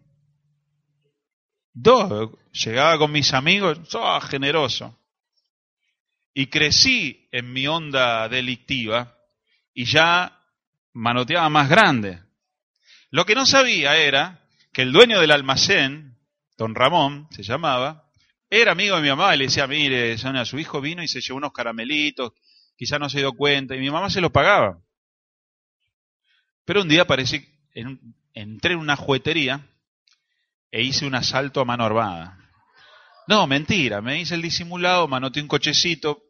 [1.73, 4.97] dos, llegaba con mis amigos, ¡oh, generoso.
[6.33, 9.17] Y crecí en mi onda delictiva
[9.73, 10.39] y ya
[10.93, 12.21] manoteaba más grande.
[13.09, 16.17] Lo que no sabía era que el dueño del almacén,
[16.57, 18.10] don Ramón se llamaba,
[18.53, 21.37] era amigo de mi mamá y le decía, mire, su hijo vino y se llevó
[21.37, 22.33] unos caramelitos,
[22.75, 24.77] quizá no se dio cuenta, y mi mamá se los pagaba.
[26.65, 29.65] Pero un día aparecí en, entré en una juguetería
[30.69, 32.37] e hice un asalto a mano armada.
[33.25, 36.21] No, mentira, me hice el disimulado, manoteé un cochecito.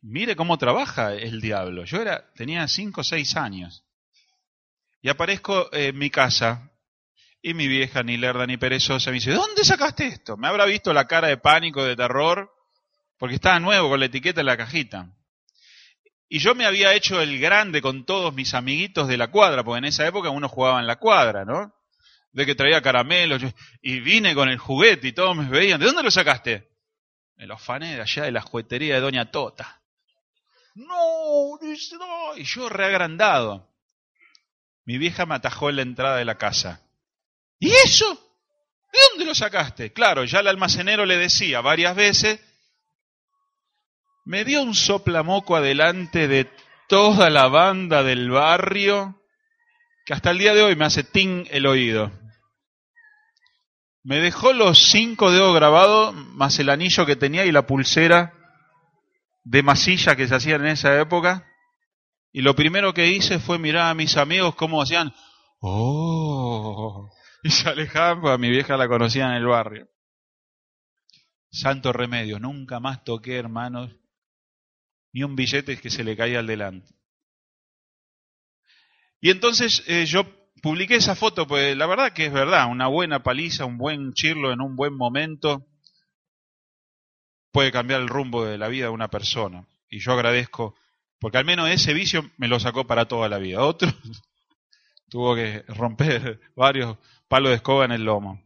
[0.00, 1.84] mire cómo trabaja el diablo.
[1.84, 3.84] Yo era, tenía cinco o seis años.
[5.00, 6.67] Y aparezco en mi casa
[7.40, 10.36] y mi vieja, ni lerda ni perezosa, me dice, ¿dónde sacaste esto?
[10.36, 12.52] Me habrá visto la cara de pánico, de terror,
[13.16, 15.10] porque estaba nuevo con la etiqueta en la cajita.
[16.28, 19.78] Y yo me había hecho el grande con todos mis amiguitos de la cuadra, porque
[19.78, 21.72] en esa época uno jugaba en la cuadra, ¿no?
[22.32, 23.42] De que traía caramelos,
[23.80, 25.80] y vine con el juguete y todos me veían.
[25.80, 26.68] ¿De dónde lo sacaste?
[27.36, 29.80] Me lo afané de allá de la juguetería de Doña Tota.
[30.74, 33.68] No, no, y yo reagrandado.
[34.84, 36.87] Mi vieja me atajó en la entrada de la casa.
[37.58, 38.14] ¿Y eso?
[38.92, 39.92] ¿De dónde lo sacaste?
[39.92, 42.40] Claro, ya el almacenero le decía varias veces
[44.28, 46.50] me dio un soplamoco adelante de
[46.86, 49.22] toda la banda del barrio
[50.04, 52.12] que hasta el día de hoy me hace ting el oído.
[54.02, 58.34] Me dejó los cinco dedos grabados, más el anillo que tenía y la pulsera
[59.44, 61.46] de masilla que se hacía en esa época.
[62.30, 65.14] Y lo primero que hice fue mirar a mis amigos cómo hacían,
[65.60, 67.10] ¡oh!
[67.42, 69.88] Y se alejaban, porque a mi vieja la conocía en el barrio.
[71.50, 73.94] Santo remedio, nunca más toqué, hermanos,
[75.12, 76.94] ni un billete que se le caía al delante.
[79.20, 80.24] Y entonces eh, yo
[80.62, 84.52] publiqué esa foto, pues la verdad que es verdad, una buena paliza, un buen chirlo
[84.52, 85.66] en un buen momento
[87.50, 89.66] puede cambiar el rumbo de la vida de una persona.
[89.88, 90.76] Y yo agradezco,
[91.18, 93.62] porque al menos ese vicio me lo sacó para toda la vida.
[93.64, 93.92] Otro
[95.08, 96.98] tuvo que romper varios
[97.28, 98.42] palos de escoba en el lomo.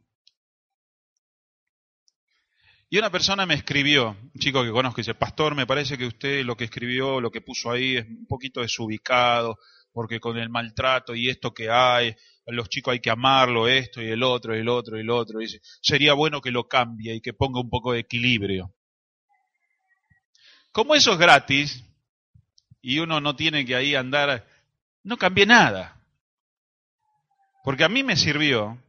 [2.90, 6.45] Y una persona me escribió, un chico que conozco, dice, Pastor, me parece que usted
[6.45, 9.59] lo que escribió, lo que puso ahí es un poquito desubicado,
[9.92, 12.14] porque con el maltrato y esto que hay,
[12.47, 15.38] los chicos hay que amarlo, esto y el otro, y el otro, y el otro.
[15.38, 18.75] dice, sería bueno que lo cambie y que ponga un poco de equilibrio.
[20.71, 21.85] Como eso es gratis
[22.83, 24.47] y uno no tiene que ahí andar,
[25.03, 26.02] no cambie nada.
[27.62, 28.83] Porque a mí me sirvió,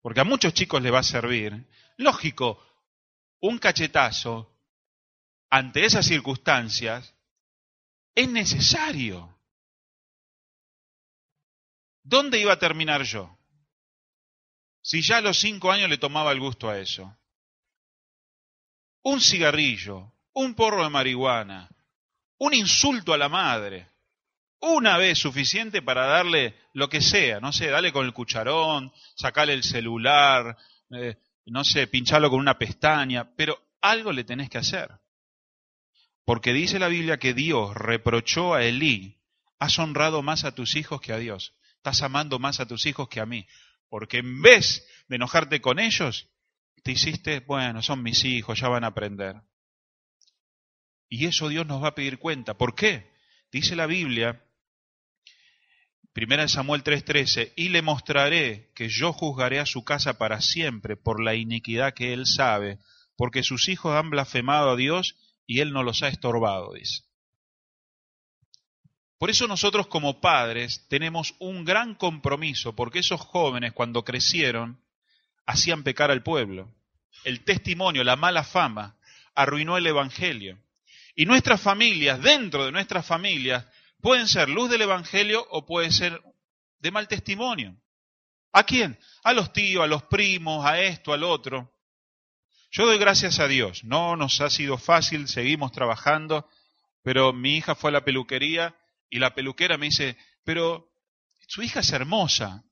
[0.00, 1.66] porque a muchos chicos le va a servir.
[1.98, 2.62] Lógico,
[3.40, 4.52] un cachetazo
[5.50, 7.14] ante esas circunstancias
[8.14, 9.38] es necesario.
[12.02, 13.36] ¿Dónde iba a terminar yo?
[14.80, 17.16] Si ya a los cinco años le tomaba el gusto a eso.
[19.02, 21.68] Un cigarrillo, un porro de marihuana,
[22.38, 23.90] un insulto a la madre,
[24.60, 29.54] una vez suficiente para darle lo que sea, no sé, dale con el cucharón, sacarle
[29.54, 30.56] el celular,
[30.90, 31.16] eh,
[31.46, 34.90] no sé, pincharlo con una pestaña, pero algo le tenés que hacer.
[36.24, 39.20] Porque dice la Biblia que Dios reprochó a Elí,
[39.58, 43.08] has honrado más a tus hijos que a Dios, estás amando más a tus hijos
[43.08, 43.46] que a mí,
[43.88, 46.28] porque en vez de enojarte con ellos,
[46.82, 49.36] te hiciste, bueno, son mis hijos, ya van a aprender.
[51.08, 52.54] Y eso Dios nos va a pedir cuenta.
[52.54, 53.12] ¿Por qué?
[53.52, 54.45] Dice la Biblia
[56.16, 61.22] Primera Samuel 3:13, y le mostraré que yo juzgaré a su casa para siempre por
[61.22, 62.78] la iniquidad que él sabe,
[63.18, 65.14] porque sus hijos han blasfemado a Dios
[65.46, 67.02] y él no los ha estorbado, dice.
[69.18, 74.80] Por eso nosotros como padres tenemos un gran compromiso, porque esos jóvenes cuando crecieron
[75.44, 76.72] hacían pecar al pueblo.
[77.24, 78.96] El testimonio, la mala fama,
[79.34, 80.58] arruinó el Evangelio.
[81.14, 83.66] Y nuestras familias, dentro de nuestras familias,
[84.06, 86.22] Pueden ser luz del Evangelio o puede ser
[86.78, 87.76] de mal testimonio.
[88.52, 88.96] ¿A quién?
[89.24, 91.74] A los tíos, a los primos, a esto, al otro.
[92.70, 93.82] Yo doy gracias a Dios.
[93.82, 96.48] No nos ha sido fácil, seguimos trabajando,
[97.02, 98.76] pero mi hija fue a la peluquería
[99.10, 100.88] y la peluquera me dice, pero
[101.48, 102.62] su hija es hermosa.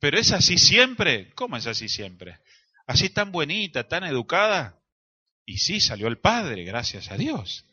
[0.00, 1.32] Pero es así siempre.
[1.34, 2.40] ¿Cómo es así siempre?
[2.84, 4.82] Así tan bonita, tan educada.
[5.46, 7.64] Y sí, salió el padre, gracias a Dios.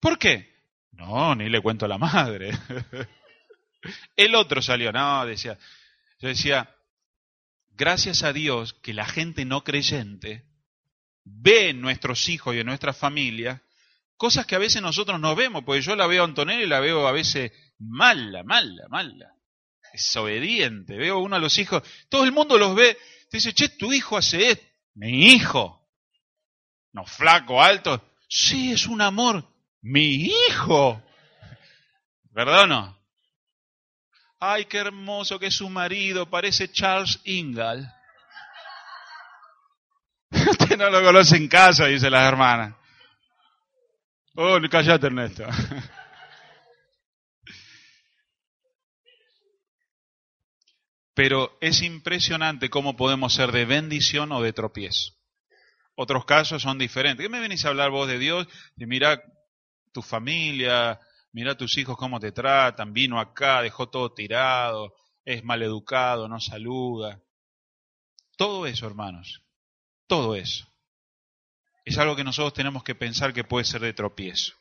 [0.00, 0.50] ¿Por qué?
[0.92, 2.50] No, ni le cuento a la madre.
[4.16, 5.58] El otro salió, no, decía.
[6.18, 6.74] Yo decía,
[7.70, 10.44] gracias a Dios que la gente no creyente
[11.24, 13.62] ve en nuestros hijos y en nuestra familia
[14.16, 16.80] cosas que a veces nosotros no vemos, porque yo la veo a Antonella y la
[16.80, 19.34] veo a veces mala, mala, mala,
[19.94, 20.98] desobediente.
[20.98, 22.98] Veo uno a los hijos, todo el mundo los ve,
[23.32, 24.66] dice, che, tu hijo hace esto.
[24.92, 25.88] Mi hijo,
[26.92, 29.49] no flaco, alto, sí, es un amor.
[29.82, 31.02] Mi hijo.
[32.30, 32.98] ¿Verdad o no?
[34.38, 37.86] Ay, qué hermoso que es su marido, parece Charles Ingalls.
[40.30, 42.76] Usted no lo conoce en casa, dice la hermana.
[44.36, 45.44] Oh, callate, Ernesto.
[51.14, 55.12] Pero es impresionante cómo podemos ser de bendición o de tropiezo.
[55.94, 57.22] Otros casos son diferentes.
[57.22, 58.48] ¿Qué me venís a hablar vos de Dios?
[58.78, 59.20] Y mira
[59.92, 61.00] tu familia,
[61.32, 66.40] mira a tus hijos cómo te tratan, vino acá, dejó todo tirado, es maleducado, no
[66.40, 67.20] saluda.
[68.36, 69.42] Todo eso, hermanos,
[70.06, 70.66] todo eso.
[71.84, 74.54] Es algo que nosotros tenemos que pensar que puede ser de tropiezo.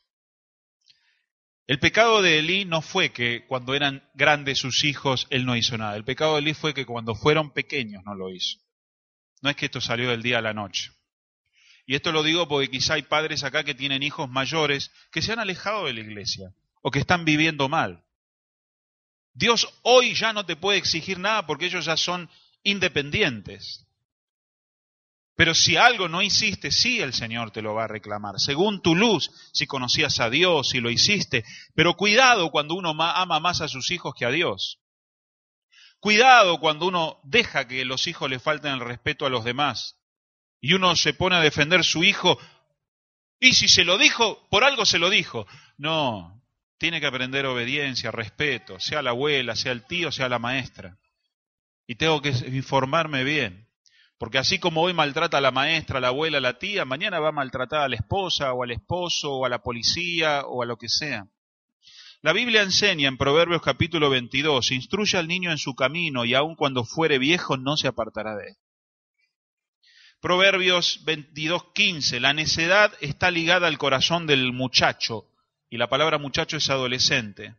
[1.68, 5.78] El pecado de Elí no fue que cuando eran grandes sus hijos él no hizo
[5.78, 5.96] nada.
[5.96, 8.58] El pecado de Elí fue que cuando fueron pequeños no lo hizo.
[9.42, 10.92] No es que esto salió del día a la noche.
[11.90, 15.34] Y esto lo digo porque quizá hay padres acá que tienen hijos mayores que se
[15.34, 18.06] han alejado de la iglesia o que están viviendo mal.
[19.34, 22.30] Dios hoy ya no te puede exigir nada porque ellos ya son
[22.62, 23.88] independientes.
[25.34, 28.36] Pero si algo no hiciste, sí el Señor te lo va a reclamar.
[28.38, 31.44] Según tu luz, si conocías a Dios, si lo hiciste.
[31.74, 34.78] Pero cuidado cuando uno ama más a sus hijos que a Dios.
[36.00, 39.99] Cuidado cuando uno deja que los hijos le falten el respeto a los demás
[40.62, 42.39] y uno se pone a defender su hijo
[43.39, 45.47] Y si se lo dijo, por algo se lo dijo.
[45.78, 46.41] No,
[46.78, 50.97] tiene que aprender obediencia, respeto, sea la abuela, sea el tío, sea la maestra.
[51.88, 53.68] Y tengo que informarme bien.
[54.18, 57.20] Porque así como hoy maltrata a la maestra, a la abuela, a la tía, mañana
[57.20, 60.66] va a maltratar a la esposa o al esposo o a la policía o a
[60.66, 61.28] lo que sea.
[62.22, 66.55] La Biblia enseña en Proverbios capítulo 22, instruye al niño en su camino y aun
[66.55, 68.55] cuando fuere viejo no se apartará de él.
[70.22, 75.32] Proverbios 22.15, la necedad está ligada al corazón del muchacho,
[75.70, 77.56] y la palabra muchacho es adolescente.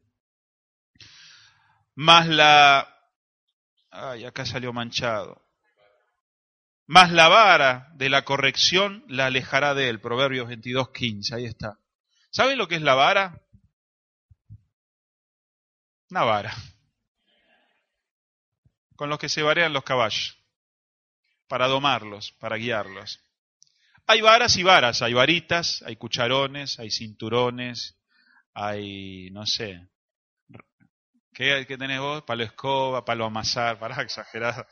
[1.95, 2.87] Más la...
[3.91, 5.43] Ay, acá salió manchado.
[6.87, 10.01] Más la vara de la corrección la alejará de él.
[10.01, 11.79] Proverbios 22.15, ahí está.
[12.31, 13.41] ¿Sabe lo que es la vara?
[16.11, 16.55] Una vara.
[18.97, 20.40] Con los que se varean los caballos
[21.51, 23.19] para domarlos, para guiarlos.
[24.07, 27.99] Hay varas y varas, hay varitas, hay cucharones, hay cinturones,
[28.55, 29.89] hay, no sé,
[31.35, 32.23] ¿qué, qué tenés vos?
[32.23, 34.69] Palo escoba, palo amasar, para exagerar.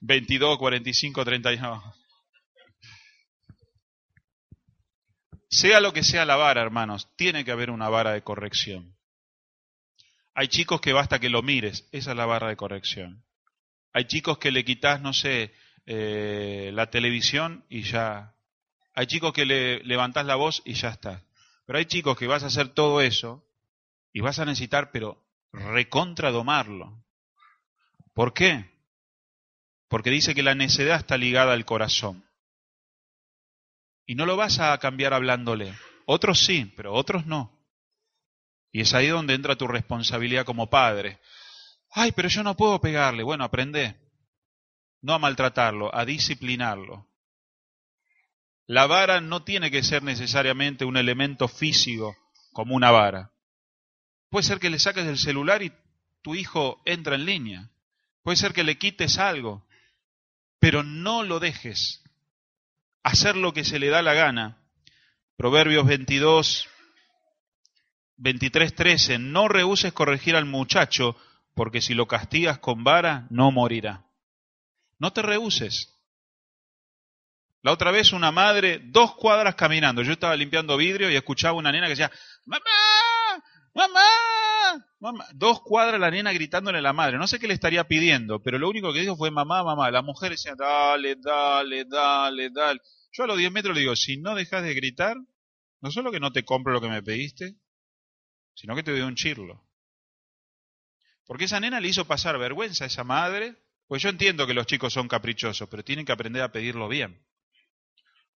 [0.00, 1.94] 22, 45, 31.
[5.48, 8.96] Sea lo que sea la vara, hermanos, tiene que haber una vara de corrección.
[10.34, 13.24] Hay chicos que basta que lo mires, esa es la vara de corrección.
[13.92, 15.54] Hay chicos que le quitas, no sé,
[15.86, 18.34] eh, la televisión y ya.
[18.94, 21.22] Hay chicos que le levantás la voz y ya está.
[21.66, 23.44] Pero hay chicos que vas a hacer todo eso
[24.12, 25.22] y vas a necesitar, pero
[25.52, 27.02] recontradomarlo.
[28.14, 28.70] ¿Por qué?
[29.88, 32.24] Porque dice que la necedad está ligada al corazón.
[34.06, 35.74] Y no lo vas a cambiar hablándole.
[36.06, 37.58] Otros sí, pero otros no.
[38.72, 41.20] Y es ahí donde entra tu responsabilidad como padre.
[41.92, 43.22] Ay, pero yo no puedo pegarle.
[43.22, 43.96] Bueno, aprende.
[45.02, 47.08] No a maltratarlo, a disciplinarlo.
[48.66, 52.16] La vara no tiene que ser necesariamente un elemento físico
[52.52, 53.32] como una vara.
[54.30, 55.72] Puede ser que le saques el celular y
[56.22, 57.70] tu hijo entra en línea.
[58.22, 59.66] Puede ser que le quites algo,
[60.58, 62.02] pero no lo dejes.
[63.02, 64.58] Hacer lo que se le da la gana.
[65.36, 66.68] Proverbios 22,
[68.18, 71.16] 23.13, no rehuses corregir al muchacho,
[71.54, 74.06] porque si lo castigas con vara, no morirá.
[74.98, 75.92] No te rehuses.
[77.62, 81.70] La otra vez una madre, dos cuadras caminando, yo estaba limpiando vidrio y escuchaba una
[81.70, 82.10] nena que decía,
[82.44, 82.60] mamá,
[83.72, 87.84] mamá, mamá, dos cuadras la nena gritándole a la madre, no sé qué le estaría
[87.84, 92.50] pidiendo, pero lo único que dijo fue mamá, mamá, la mujer decía, dale, dale, dale,
[92.50, 92.80] dale.
[93.12, 95.16] Yo a los 10 metros le digo, si no dejas de gritar,
[95.80, 97.54] no solo que no te compro lo que me pediste,
[98.54, 99.64] sino que te doy un chirlo.
[101.26, 103.56] Porque esa nena le hizo pasar vergüenza a esa madre,
[103.86, 107.24] pues yo entiendo que los chicos son caprichosos, pero tienen que aprender a pedirlo bien.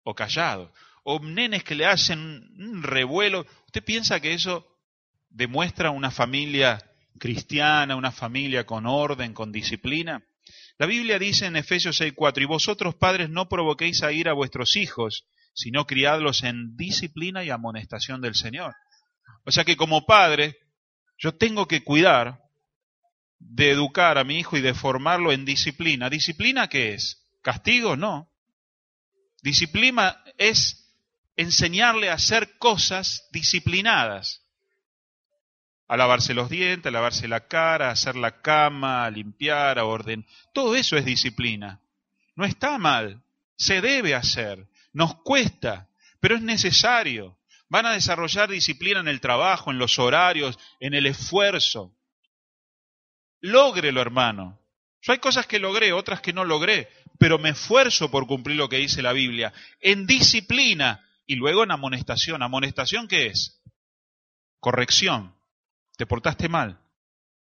[0.03, 0.72] O callado.
[1.03, 2.18] O nenes que le hacen
[2.59, 3.47] un revuelo.
[3.66, 4.66] ¿Usted piensa que eso
[5.28, 6.78] demuestra una familia
[7.18, 10.24] cristiana, una familia con orden, con disciplina?
[10.78, 14.76] La Biblia dice en Efesios 6:4, y vosotros padres no provoquéis a ir a vuestros
[14.76, 15.24] hijos,
[15.55, 18.74] sino criadlos en disciplina y amonestación del Señor.
[19.45, 20.57] O sea que como padre,
[21.16, 22.43] yo tengo que cuidar
[23.47, 26.09] de educar a mi hijo y de formarlo en disciplina.
[26.11, 27.24] ¿Disciplina qué es?
[27.42, 27.97] ¿Castigo?
[27.97, 28.30] No.
[29.42, 30.92] Disciplina es
[31.36, 34.42] enseñarle a hacer cosas disciplinadas.
[35.86, 39.84] A lavarse los dientes, a lavarse la cara, a hacer la cama, a limpiar, a
[39.84, 40.26] orden.
[40.55, 41.82] Todo eso es disciplina.
[42.34, 43.22] No está mal.
[43.57, 44.66] Se debe hacer.
[44.92, 45.88] Nos cuesta,
[46.18, 47.38] pero es necesario.
[47.68, 51.95] Van a desarrollar disciplina en el trabajo, en los horarios, en el esfuerzo.
[53.45, 54.59] Lógrelo, hermano.
[55.03, 56.88] Yo hay cosas que logré, otras que no logré,
[57.18, 59.53] pero me esfuerzo por cumplir lo que dice la Biblia.
[59.80, 62.42] En disciplina y luego en amonestación.
[62.42, 63.61] ¿Amonestación qué es?
[64.61, 65.36] Corrección.
[65.99, 66.80] Te portaste mal.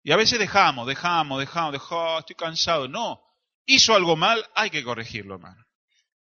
[0.02, 2.88] Y a veces dejamos, dejamos, dejamos, dejamos, estoy cansado.
[2.88, 3.22] No,
[3.64, 5.64] hizo algo mal, hay que corregirlo, hermano.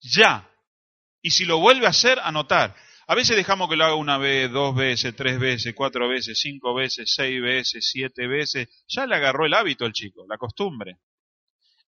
[0.02, 0.52] Ya.
[1.22, 2.76] Y si lo vuelve a hacer, anotar.
[3.08, 6.74] A veces dejamos que lo haga una vez, dos veces, tres veces, cuatro veces, cinco
[6.74, 8.68] veces, seis veces, siete veces.
[8.88, 10.98] Ya le agarró el hábito al chico, la costumbre.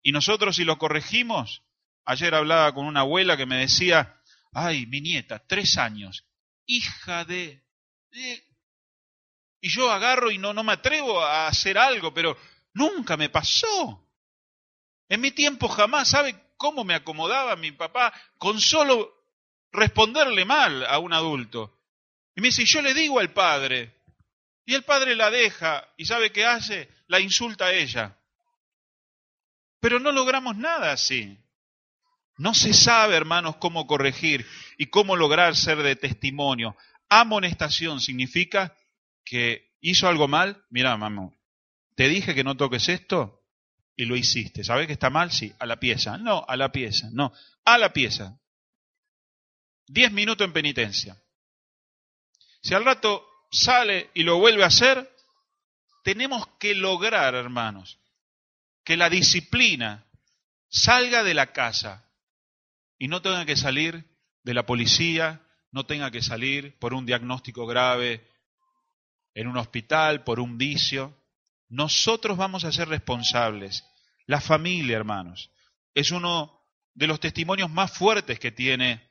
[0.04, 1.64] Y nosotros si lo corregimos,
[2.06, 4.22] ayer hablaba con una abuela que me decía,
[4.54, 6.28] ay, mi nieta, tres años,
[6.68, 7.64] hija de...
[9.60, 12.38] Y yo agarro y no, no me atrevo a hacer algo, pero
[12.74, 14.08] nunca me pasó.
[15.10, 19.17] En mi tiempo jamás, ¿sabe cómo me acomodaba mi papá con solo
[19.72, 21.80] responderle mal a un adulto.
[22.36, 23.94] Y me dice, yo le digo al padre,
[24.66, 26.90] y el padre la deja, y ¿sabe qué hace?
[27.08, 28.18] La insulta a ella.
[29.80, 31.38] Pero no logramos nada así.
[32.38, 34.46] No se sabe, hermanos, cómo corregir
[34.78, 36.76] y cómo lograr ser de testimonio.
[37.10, 38.76] Amonestación significa
[39.24, 40.64] que hizo algo mal.
[40.70, 41.32] Mira, mamá,
[41.96, 43.42] te dije que no toques esto
[43.96, 44.64] y lo hiciste.
[44.64, 45.32] ¿Sabes que está mal?
[45.32, 46.18] Sí, a la pieza.
[46.18, 47.10] No, a la pieza.
[47.12, 47.34] No,
[47.66, 48.40] a la pieza.
[49.88, 51.18] Diez minutos en penitencia.
[52.62, 55.10] Si al rato sale y lo vuelve a hacer,
[56.04, 58.00] tenemos que lograr, hermanos,
[58.84, 60.06] que la disciplina
[60.70, 62.06] salga de la casa
[62.98, 64.06] y no tenga que salir
[64.44, 68.28] de la policía, no tenga que salir por un diagnóstico grave
[69.34, 71.18] en un hospital, por un vicio.
[71.70, 73.86] Nosotros vamos a ser responsables.
[74.26, 75.52] La familia, hermanos,
[75.94, 76.62] es uno
[76.94, 79.07] de los testimonios más fuertes que tiene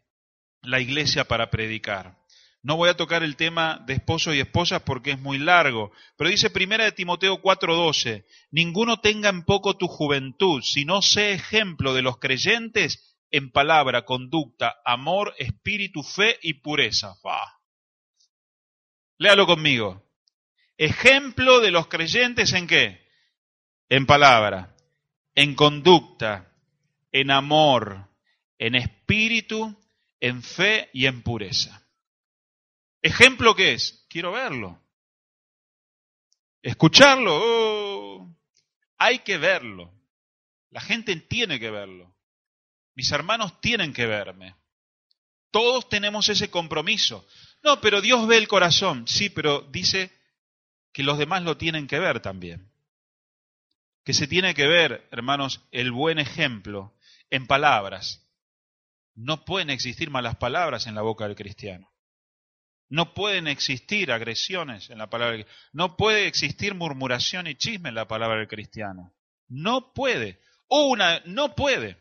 [0.62, 2.16] la iglesia para predicar.
[2.62, 6.30] No voy a tocar el tema de esposos y esposas porque es muy largo, pero
[6.30, 12.02] dice primera de Timoteo 4:12, ninguno tenga en poco tu juventud, sino sé ejemplo de
[12.02, 17.14] los creyentes en palabra, conducta, amor, espíritu, fe y pureza.
[19.18, 20.02] Léalo conmigo.
[20.76, 23.06] Ejemplo de los creyentes en qué?
[23.88, 24.74] En palabra,
[25.34, 26.52] en conducta,
[27.12, 28.08] en amor,
[28.58, 29.78] en espíritu,
[30.20, 31.86] en fe y en pureza.
[33.02, 34.04] ¿Ejemplo qué es?
[34.08, 34.82] Quiero verlo.
[36.62, 37.38] Escucharlo.
[37.40, 38.36] Oh,
[38.98, 39.92] hay que verlo.
[40.70, 42.14] La gente tiene que verlo.
[42.94, 44.56] Mis hermanos tienen que verme.
[45.50, 47.26] Todos tenemos ese compromiso.
[47.62, 49.06] No, pero Dios ve el corazón.
[49.06, 50.12] Sí, pero dice
[50.92, 52.70] que los demás lo tienen que ver también.
[54.04, 56.94] Que se tiene que ver, hermanos, el buen ejemplo
[57.30, 58.25] en palabras.
[59.16, 61.90] No pueden existir malas palabras en la boca del cristiano.
[62.88, 67.94] No pueden existir agresiones en la palabra del No puede existir murmuración y chisme en
[67.94, 69.14] la palabra del cristiano.
[69.48, 70.38] No puede.
[70.68, 71.96] Una, no puede.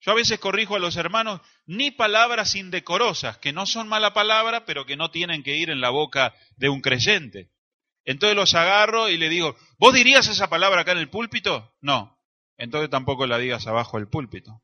[0.00, 4.66] Yo a veces corrijo a los hermanos ni palabras indecorosas, que no son mala palabra,
[4.66, 7.50] pero que no tienen que ir en la boca de un creyente.
[8.04, 11.74] Entonces los agarro y le digo, ¿vos dirías esa palabra acá en el púlpito?
[11.80, 12.20] No.
[12.58, 14.62] Entonces tampoco la digas abajo del púlpito.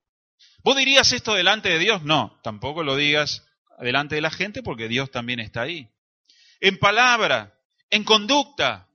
[0.63, 2.03] ¿Vos dirías esto delante de Dios?
[2.03, 2.39] No.
[2.43, 3.47] Tampoco lo digas
[3.81, 5.89] delante de la gente porque Dios también está ahí.
[6.61, 7.59] En palabra,
[7.91, 8.89] en conducta.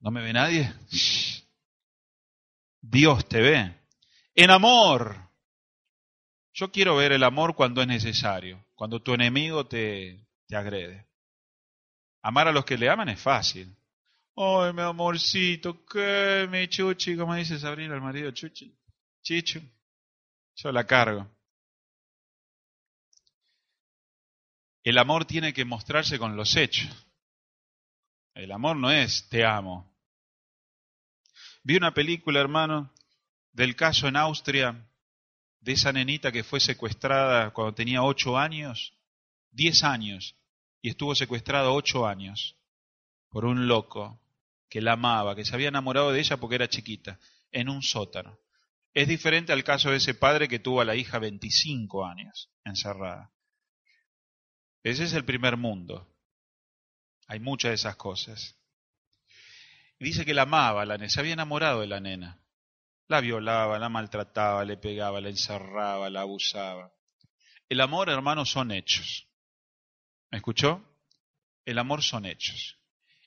[0.00, 0.72] ¿No me ve nadie?
[2.80, 3.74] Dios te ve
[4.34, 5.16] en amor.
[6.54, 11.06] Yo quiero ver el amor cuando es necesario, cuando tu enemigo te, te agrede.
[12.22, 13.74] Amar a los que le aman es fácil.
[14.36, 18.74] Ay, mi amorcito, qué mi chuchi, como dice Sabrina, el marido chuchi.
[19.22, 19.60] Chicho.
[20.56, 21.28] Yo la cargo.
[24.82, 26.90] El amor tiene que mostrarse con los hechos.
[28.34, 29.92] El amor no es te amo.
[31.62, 32.92] Vi una película, hermano,
[33.52, 34.88] del caso en Austria
[35.60, 38.94] de esa nenita que fue secuestrada cuando tenía ocho años,
[39.52, 40.34] diez años,
[40.80, 42.56] y estuvo secuestrada ocho años
[43.28, 44.20] por un loco
[44.68, 47.20] que la amaba, que se había enamorado de ella porque era chiquita,
[47.52, 48.36] en un sótano.
[48.94, 53.32] Es diferente al caso de ese padre que tuvo a la hija 25 años encerrada.
[54.82, 56.08] Ese es el primer mundo.
[57.26, 58.58] Hay muchas de esas cosas.
[59.98, 62.42] Dice que la amaba, la se había enamorado de la nena.
[63.08, 66.92] La violaba, la maltrataba, le pegaba, la encerraba, la abusaba.
[67.68, 69.28] El amor, hermanos, son hechos.
[70.30, 70.84] ¿Me escuchó?
[71.64, 72.78] El amor son hechos.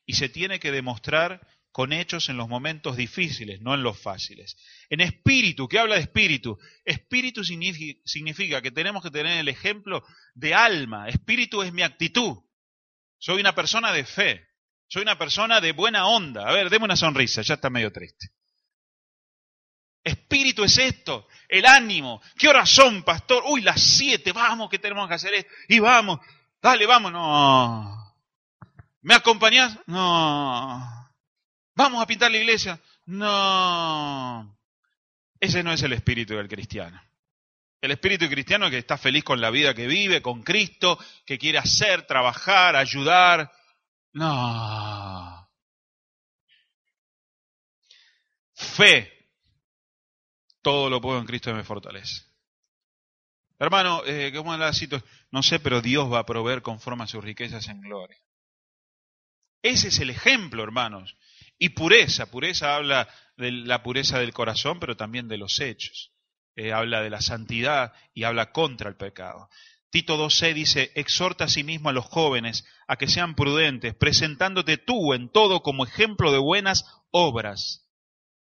[0.06, 4.56] Y se tiene que demostrar con hechos en los momentos difíciles, no en los fáciles.
[4.90, 6.58] En espíritu, ¿qué habla de espíritu?
[6.86, 10.02] Espíritu significa que tenemos que tener el ejemplo
[10.36, 11.10] de alma.
[11.10, 12.38] Espíritu es mi actitud.
[13.18, 14.48] Soy una persona de fe.
[14.88, 16.48] Soy una persona de buena onda.
[16.48, 18.30] A ver, deme una sonrisa, ya está medio triste.
[20.02, 22.22] Espíritu es esto, el ánimo.
[22.38, 23.44] ¿Qué horas son, pastor?
[23.48, 25.52] Uy, las siete, vamos, que tenemos que hacer esto.
[25.68, 26.22] Y vamos,
[26.62, 27.12] dale, vamos.
[27.12, 28.16] No.
[29.02, 29.78] ¿Me acompañás?
[29.88, 31.05] No.
[31.76, 32.80] ¿Vamos a pintar la iglesia?
[33.06, 34.58] No.
[35.40, 37.02] Ese no es el espíritu del cristiano.
[37.82, 41.60] El espíritu cristiano que está feliz con la vida que vive, con Cristo, que quiere
[41.60, 43.52] hacer, trabajar, ayudar.
[44.14, 45.50] No.
[48.54, 49.16] Fe
[50.66, 52.24] todo lo puedo en Cristo que me fortalece.
[53.60, 55.08] Hermano, eh, ¿cómo la situación?
[55.30, 58.18] No sé, pero Dios va a proveer conforme a sus riquezas en gloria.
[59.62, 61.16] Ese es el ejemplo, hermanos.
[61.58, 66.12] Y pureza, pureza habla de la pureza del corazón, pero también de los hechos.
[66.56, 69.50] Eh, habla de la santidad y habla contra el pecado.
[69.90, 74.78] Tito 2.6 dice, exhorta a sí mismo a los jóvenes a que sean prudentes, presentándote
[74.78, 77.88] tú en todo como ejemplo de buenas obras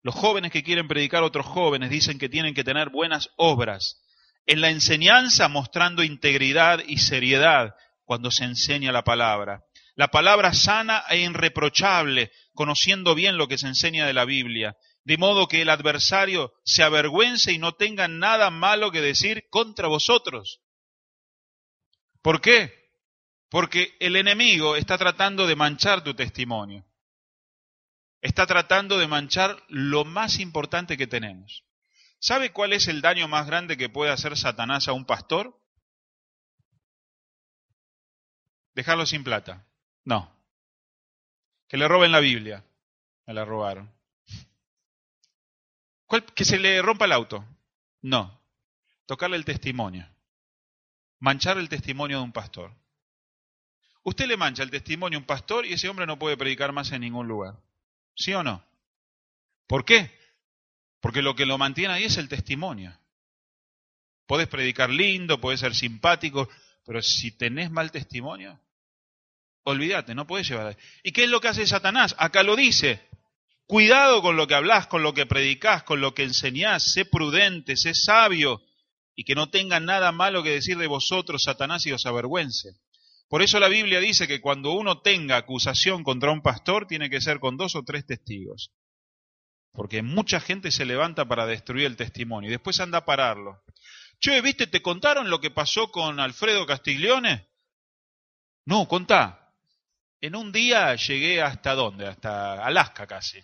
[0.03, 4.01] Los jóvenes que quieren predicar a otros jóvenes dicen que tienen que tener buenas obras.
[4.45, 9.63] En la enseñanza mostrando integridad y seriedad cuando se enseña la palabra.
[9.97, 15.17] La palabra sana e irreprochable, conociendo bien lo que se enseña de la Biblia, de
[15.17, 20.61] modo que el adversario se avergüence y no tenga nada malo que decir contra vosotros.
[22.21, 22.91] ¿Por qué?
[23.49, 26.85] Porque el enemigo está tratando de manchar tu testimonio.
[28.21, 31.63] Está tratando de manchar lo más importante que tenemos.
[32.19, 35.59] ¿Sabe cuál es el daño más grande que puede hacer Satanás a un pastor?
[38.75, 39.66] Dejarlo sin plata.
[40.07, 40.33] No.
[41.67, 42.63] Que le roben la Biblia.
[43.25, 43.91] Me la robaron.
[46.33, 47.43] ¿Que se le rompa el auto?
[48.01, 48.39] No.
[49.05, 50.07] Tocarle el testimonio.
[51.19, 52.73] Manchar el testimonio de un pastor.
[54.03, 56.89] Usted le mancha el testimonio a un pastor y ese hombre no puede predicar más
[56.93, 57.59] en ningún lugar.
[58.15, 58.63] ¿Sí o no?
[59.67, 60.17] ¿Por qué?
[61.01, 62.97] Porque lo que lo mantiene ahí es el testimonio.
[64.25, 66.47] Puedes predicar lindo, puedes ser simpático,
[66.85, 68.57] pero si tenés mal testimonio,
[69.67, 70.77] olvídate, no puedes llevar.
[71.03, 72.15] ¿Y qué es lo que hace Satanás?
[72.17, 73.01] Acá lo dice.
[73.65, 77.75] Cuidado con lo que hablas, con lo que predicás, con lo que enseñás, sé prudente,
[77.75, 78.61] sé sabio,
[79.13, 82.79] y que no tenga nada malo que decir de vosotros, Satanás, y os avergüence.
[83.27, 87.19] Por eso la Biblia dice que cuando uno tenga acusación contra un pastor, tiene que
[87.19, 88.71] ser con dos o tres testigos.
[89.73, 93.63] Porque mucha gente se levanta para destruir el testimonio y después anda a pararlo.
[94.21, 94.67] Che, ¿viste?
[94.67, 97.49] ¿Te contaron lo que pasó con Alfredo Castiglione?
[98.65, 99.46] No, contá.
[100.19, 102.07] En un día llegué hasta dónde?
[102.07, 103.39] Hasta Alaska casi.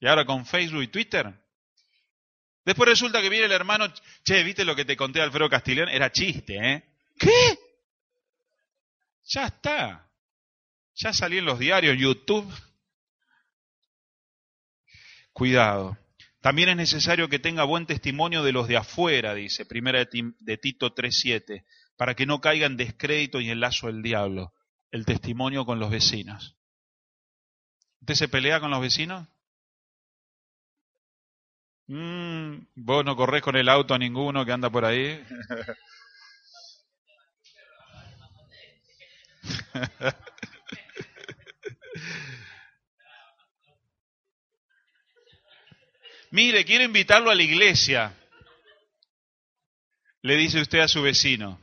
[0.00, 1.32] Y ahora con Facebook y Twitter.
[2.64, 3.92] Después resulta que viene el hermano,
[4.24, 5.94] che, ¿viste lo que te conté Alfredo Castiglione?
[5.94, 6.84] Era chiste, ¿eh?
[7.18, 7.58] ¿Qué?
[9.24, 10.10] Ya está.
[10.94, 12.52] Ya salí en los diarios, YouTube.
[15.32, 15.98] Cuidado.
[16.40, 20.94] También es necesario que tenga buen testimonio de los de afuera, dice, primera de Tito
[20.94, 21.64] 3.7,
[21.96, 24.54] para que no caiga en descrédito y en lazo del diablo.
[24.90, 26.56] El testimonio con los vecinos.
[28.00, 29.28] ¿Usted se pelea con los vecinos?
[31.86, 35.24] Mm, vos no corres con el auto a ninguno que anda por ahí.
[46.30, 48.14] Mire, quiero invitarlo a la iglesia.
[50.22, 51.58] Le dice usted a su vecino.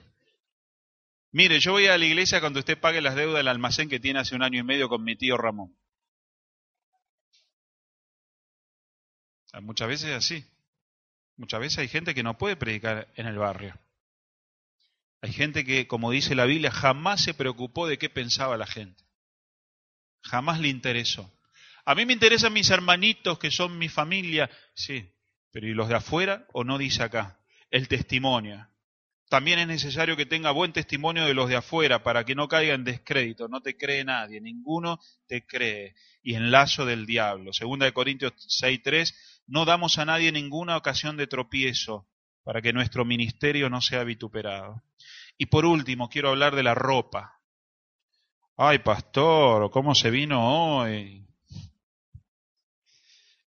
[1.31, 4.19] Mire, yo voy a la iglesia cuando usted pague las deudas del almacén que tiene
[4.19, 5.75] hace un año y medio con mi tío Ramón.
[9.61, 10.45] Muchas veces es así.
[11.35, 13.77] Muchas veces hay gente que no puede predicar en el barrio.
[15.21, 19.03] Hay gente que, como dice la Biblia, jamás se preocupó de qué pensaba la gente.
[20.21, 21.31] Jamás le interesó.
[21.85, 25.13] A mí me interesan mis hermanitos que son mi familia, sí,
[25.51, 27.39] pero ¿y los de afuera o no dice acá?
[27.71, 28.67] El testimonio.
[29.29, 32.73] También es necesario que tenga buen testimonio de los de afuera para que no caiga
[32.73, 33.49] en descrédito.
[33.49, 35.95] No te cree nadie, ninguno te cree.
[36.23, 37.51] Y en lazo del diablo.
[37.51, 39.13] Segunda de Corintios 6.3,
[39.47, 42.07] no damos a nadie ninguna ocasión de tropiezo
[42.43, 44.83] para que nuestro ministerio no sea vituperado.
[45.37, 47.41] Y por último, quiero hablar de la ropa.
[48.55, 51.27] Ay, pastor, ¿cómo se vino hoy?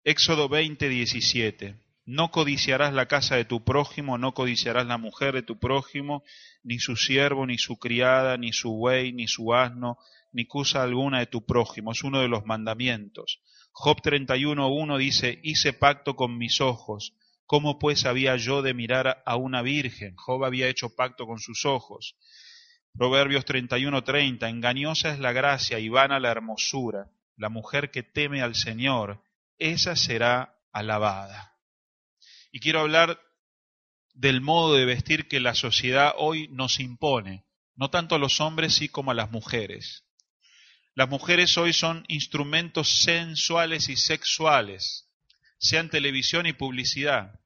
[0.03, 1.86] Éxodo 20, 17.
[2.07, 6.23] No codiciarás la casa de tu prójimo, no codiciarás la mujer de tu prójimo,
[6.63, 9.99] ni su siervo, ni su criada, ni su buey, ni su asno,
[10.31, 11.91] ni cosa alguna de tu prójimo.
[11.91, 13.41] Es uno de los mandamientos.
[13.71, 17.13] Job 31.1 dice, hice pacto con mis ojos,
[17.47, 20.15] ¿Cómo pues había yo de mirar a una virgen?
[20.17, 22.17] Job había hecho pacto con sus ojos.
[22.93, 27.09] Proverbios 31:30, engañosa es la gracia y vana la hermosura.
[27.37, 29.23] La mujer que teme al Señor,
[29.57, 31.56] esa será alabada.
[32.57, 33.21] Y quiero hablar
[34.15, 37.45] del modo de vestir que la sociedad hoy nos impone,
[37.75, 40.05] no tanto a los hombres, sí como a las mujeres.
[40.95, 45.07] Las mujeres hoy son instrumentos sensuales y sexuales
[45.59, 47.39] sea en televisión y publicidad,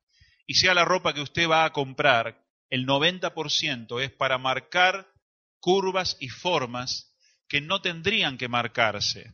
[0.47, 5.11] y sea la ropa que usted va a comprar, el 90% es para marcar
[5.59, 7.13] curvas y formas
[7.49, 9.33] que no tendrían que marcarse.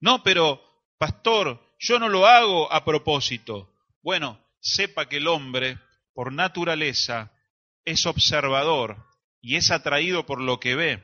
[0.00, 0.62] No, pero,
[0.96, 3.74] pastor, yo no lo hago a propósito.
[4.00, 5.78] Bueno, sepa que el hombre,
[6.12, 7.32] por naturaleza,
[7.84, 9.06] es observador
[9.40, 11.02] y es atraído por lo que ve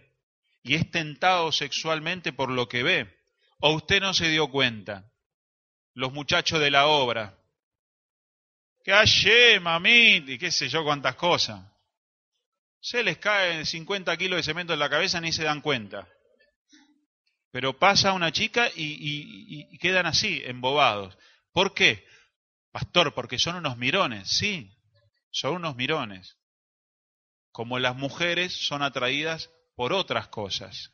[0.63, 3.17] y es tentado sexualmente por lo que ve.
[3.61, 5.11] ¿O usted no se dio cuenta?
[5.95, 7.39] los muchachos de la obra.
[8.85, 11.65] Que ayer, mami, y qué sé yo cuántas cosas.
[12.81, 16.07] Se les cae 50 kilos de cemento en la cabeza ni se dan cuenta.
[17.51, 21.17] Pero pasa una chica y, y quedan así, embobados.
[21.53, 22.05] ¿Por qué?
[22.75, 24.29] Pastor, porque son unos mirones.
[24.29, 24.77] Sí,
[25.31, 26.39] son unos mirones.
[27.53, 30.91] Como las mujeres son atraídas por otras cosas.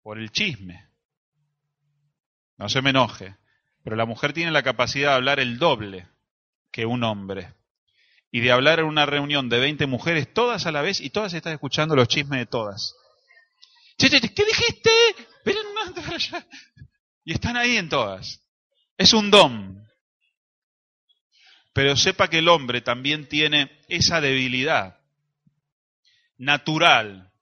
[0.00, 0.88] Por el chisme.
[2.56, 3.36] No se me enoje.
[3.82, 6.08] Pero la mujer tiene la capacidad de hablar el doble
[6.70, 7.56] que un hombre.
[8.30, 11.34] Y de hablar en una reunión de 20 mujeres, todas a la vez, y todas
[11.34, 12.94] están escuchando los chismes de todas.
[13.98, 14.90] ¿Qué dijiste?
[17.24, 18.40] Y están ahí en todas.
[18.96, 19.82] Es un don.
[21.72, 25.00] Pero sepa que el hombre también tiene esa debilidad
[26.36, 27.32] natural.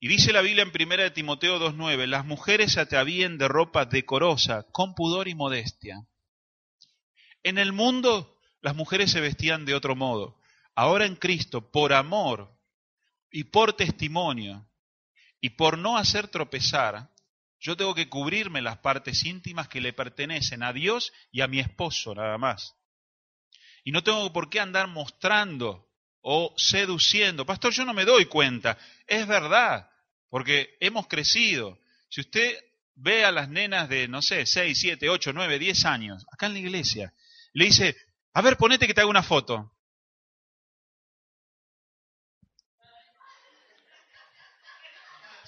[0.00, 3.84] Y dice la Biblia en 1 de Timoteo 2.9, las mujeres se atavíen de ropa
[3.84, 6.06] decorosa, con pudor y modestia.
[7.42, 10.38] En el mundo las mujeres se vestían de otro modo.
[10.74, 12.56] Ahora en Cristo, por amor
[13.30, 14.68] y por testimonio
[15.40, 17.10] y por no hacer tropezar,
[17.60, 21.58] yo tengo que cubrirme las partes íntimas que le pertenecen a Dios y a mi
[21.58, 22.77] esposo nada más.
[23.88, 25.88] Y no tengo por qué andar mostrando
[26.20, 27.46] o seduciendo.
[27.46, 28.76] Pastor, yo no me doy cuenta.
[29.06, 29.90] Es verdad,
[30.28, 31.80] porque hemos crecido.
[32.10, 32.62] Si usted
[32.96, 36.52] ve a las nenas de, no sé, 6, 7, 8, 9, 10 años, acá en
[36.52, 37.14] la iglesia,
[37.54, 37.96] le dice,
[38.34, 39.74] a ver, ponete que te haga una foto.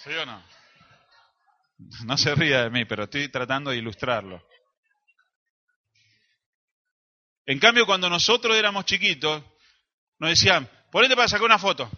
[0.03, 0.43] ¿Sí o no?
[2.07, 4.43] No se ría de mí, pero estoy tratando de ilustrarlo.
[7.47, 9.43] En cambio, cuando nosotros éramos chiquitos,
[10.19, 11.91] nos decían, ponete para sacar una foto.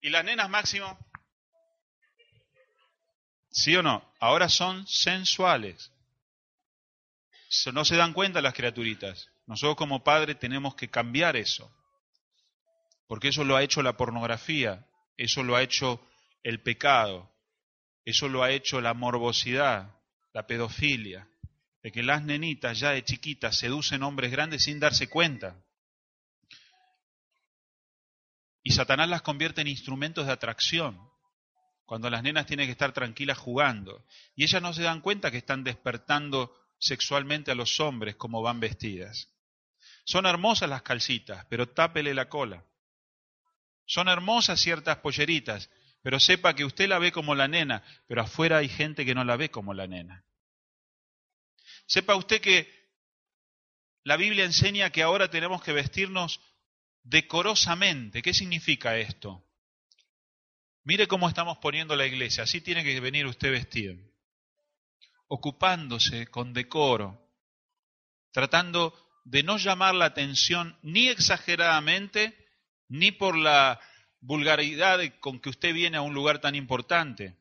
[0.00, 0.98] Y las nenas máximo,
[3.50, 4.12] ¿sí o no?
[4.18, 5.92] Ahora son sensuales.
[7.72, 9.28] No se dan cuenta las criaturitas.
[9.46, 11.70] Nosotros como padres tenemos que cambiar eso.
[13.06, 16.04] Porque eso lo ha hecho la pornografía, eso lo ha hecho
[16.42, 17.30] el pecado,
[18.04, 19.94] eso lo ha hecho la morbosidad,
[20.32, 21.28] la pedofilia
[21.82, 25.56] de que las nenitas ya de chiquitas seducen hombres grandes sin darse cuenta.
[28.62, 31.00] Y Satanás las convierte en instrumentos de atracción,
[31.84, 34.06] cuando las nenas tienen que estar tranquilas jugando.
[34.36, 38.60] Y ellas no se dan cuenta que están despertando sexualmente a los hombres como van
[38.60, 39.28] vestidas.
[40.04, 42.64] Son hermosas las calcitas, pero tápele la cola.
[43.84, 45.70] Son hermosas ciertas polleritas,
[46.02, 49.24] pero sepa que usted la ve como la nena, pero afuera hay gente que no
[49.24, 50.24] la ve como la nena.
[51.92, 52.72] Sepa usted que
[54.02, 56.40] la Biblia enseña que ahora tenemos que vestirnos
[57.02, 58.22] decorosamente.
[58.22, 59.44] ¿Qué significa esto?
[60.84, 62.44] Mire cómo estamos poniendo la iglesia.
[62.44, 63.94] Así tiene que venir usted vestido.
[65.28, 67.30] Ocupándose con decoro.
[68.30, 72.34] Tratando de no llamar la atención ni exageradamente,
[72.88, 73.78] ni por la
[74.18, 77.36] vulgaridad con que usted viene a un lugar tan importante.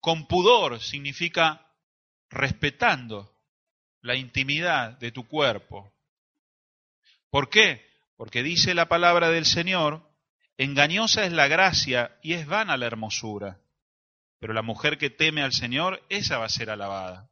[0.00, 1.65] Con pudor significa
[2.30, 3.32] respetando
[4.02, 5.92] la intimidad de tu cuerpo.
[7.30, 7.84] ¿Por qué?
[8.16, 10.08] Porque dice la palabra del Señor,
[10.56, 13.60] engañosa es la gracia y es vana la hermosura.
[14.38, 17.28] Pero la mujer que teme al Señor, esa va a ser alabada.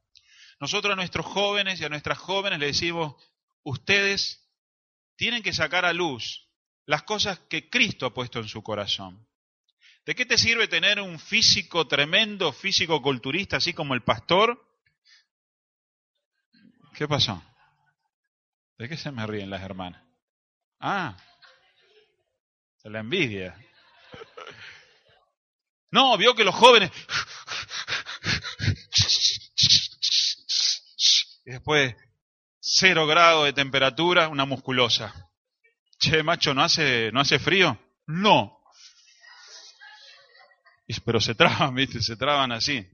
[0.60, 3.14] Nosotros a nuestros jóvenes y a nuestras jóvenes le decimos,
[3.62, 4.48] ustedes
[5.16, 6.48] tienen que sacar a luz
[6.86, 9.26] las cosas que Cristo ha puesto en su corazón.
[10.04, 14.63] ¿De qué te sirve tener un físico tremendo, físico culturista, así como el pastor,
[16.94, 17.42] ¿Qué pasó?
[18.78, 20.02] ¿De qué se me ríen las hermanas?
[20.78, 21.16] Ah,
[22.84, 23.56] de la envidia.
[25.90, 26.90] No, vio que los jóvenes...
[31.46, 31.94] Y después,
[32.58, 35.30] cero grado de temperatura, una musculosa.
[35.98, 37.78] Che, macho, ¿no hace, ¿no hace frío?
[38.06, 38.62] No.
[41.04, 42.00] Pero se traban, ¿viste?
[42.00, 42.93] Se traban así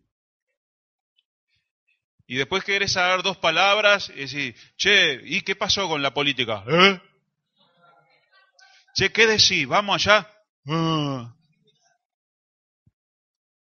[2.31, 6.63] y después querés dar dos palabras y decir, che, ¿y qué pasó con la política?
[6.69, 7.01] ¿Eh?
[8.95, 9.67] Che, ¿qué decís?
[9.67, 10.31] ¿Vamos allá?
[10.69, 11.35] Ah.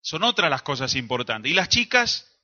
[0.02, 1.52] Son otras las cosas importantes.
[1.52, 2.36] ¿Y las chicas?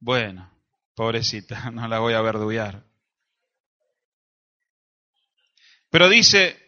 [0.00, 0.50] Bueno,
[0.94, 2.82] pobrecita, no la voy a verduguear.
[5.90, 6.58] Pero dice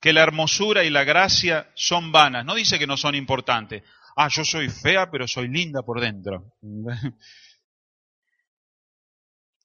[0.00, 3.84] que la hermosura y la gracia son vanas, no dice que no son importantes
[4.18, 6.52] ah, yo soy fea, pero soy linda por dentro.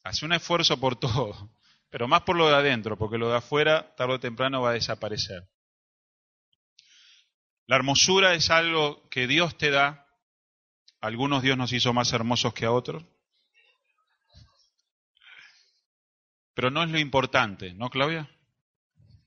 [0.04, 1.52] Hace un esfuerzo por todo,
[1.90, 4.74] pero más por lo de adentro, porque lo de afuera tarde o temprano va a
[4.74, 5.50] desaparecer.
[7.66, 10.06] La hermosura es algo que Dios te da.
[11.02, 13.04] algunos Dios nos hizo más hermosos que a otros.
[16.54, 18.30] Pero no es lo importante, ¿no, Claudia?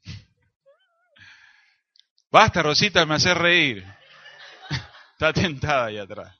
[2.31, 3.96] Basta, Rosita, me hace reír.
[5.17, 6.39] Está tentada ahí atrás.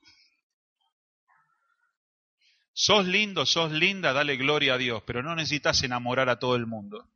[2.75, 6.67] Sos lindo, sos linda, dale gloria a Dios, pero no necesitas enamorar a todo el
[6.67, 7.09] mundo.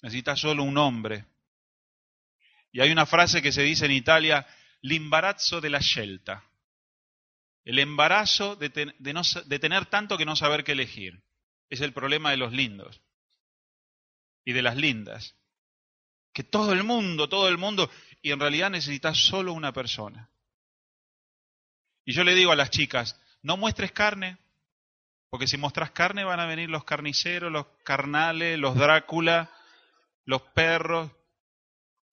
[0.00, 1.26] Necesitas solo un hombre.
[2.70, 4.46] Y hay una frase que se dice en Italia,
[4.80, 6.44] l'imbarazzo de la scelta.
[7.64, 11.20] El embarazo de, de tener tanto que no saber qué elegir.
[11.68, 13.02] Es el problema de los lindos
[14.44, 15.34] y de las lindas.
[16.32, 17.90] Que todo el mundo, todo el mundo,
[18.22, 20.31] y en realidad necesitas solo una persona.
[22.04, 24.38] Y yo le digo a las chicas, no muestres carne,
[25.30, 29.50] porque si muestras carne van a venir los carniceros, los carnales, los Drácula,
[30.24, 31.10] los perros.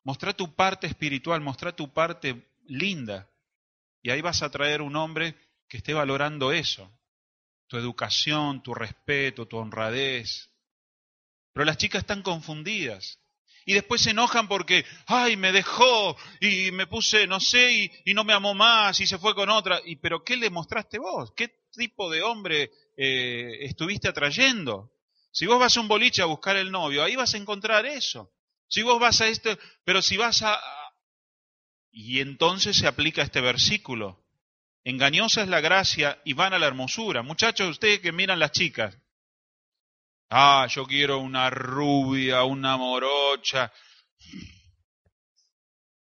[0.04, 3.30] Mostra tu parte espiritual, mostra tu parte linda.
[4.02, 5.36] Y ahí vas a traer un hombre
[5.68, 6.90] que esté valorando eso.
[7.68, 10.50] Tu educación, tu respeto, tu honradez.
[11.54, 13.20] Pero las chicas están confundidas.
[13.66, 18.24] Y después se enojan porque, ay, me dejó y me puse, no sé, y, no
[18.24, 19.80] me amó más y se fue con otra.
[19.86, 21.32] Y, pero ¿qué le mostraste vos?
[21.36, 24.91] ¿Qué tipo de hombre eh, estuviste atrayendo?
[25.32, 28.32] Si vos vas a un boliche a buscar el novio, ahí vas a encontrar eso.
[28.68, 30.60] Si vos vas a esto, pero si vas a...
[31.91, 34.24] Y entonces se aplica este versículo.
[34.84, 37.22] Engañosa es la gracia y van a la hermosura.
[37.22, 38.97] Muchachos, ustedes que miran las chicas,
[40.30, 43.72] Ah, yo quiero una rubia, una morocha.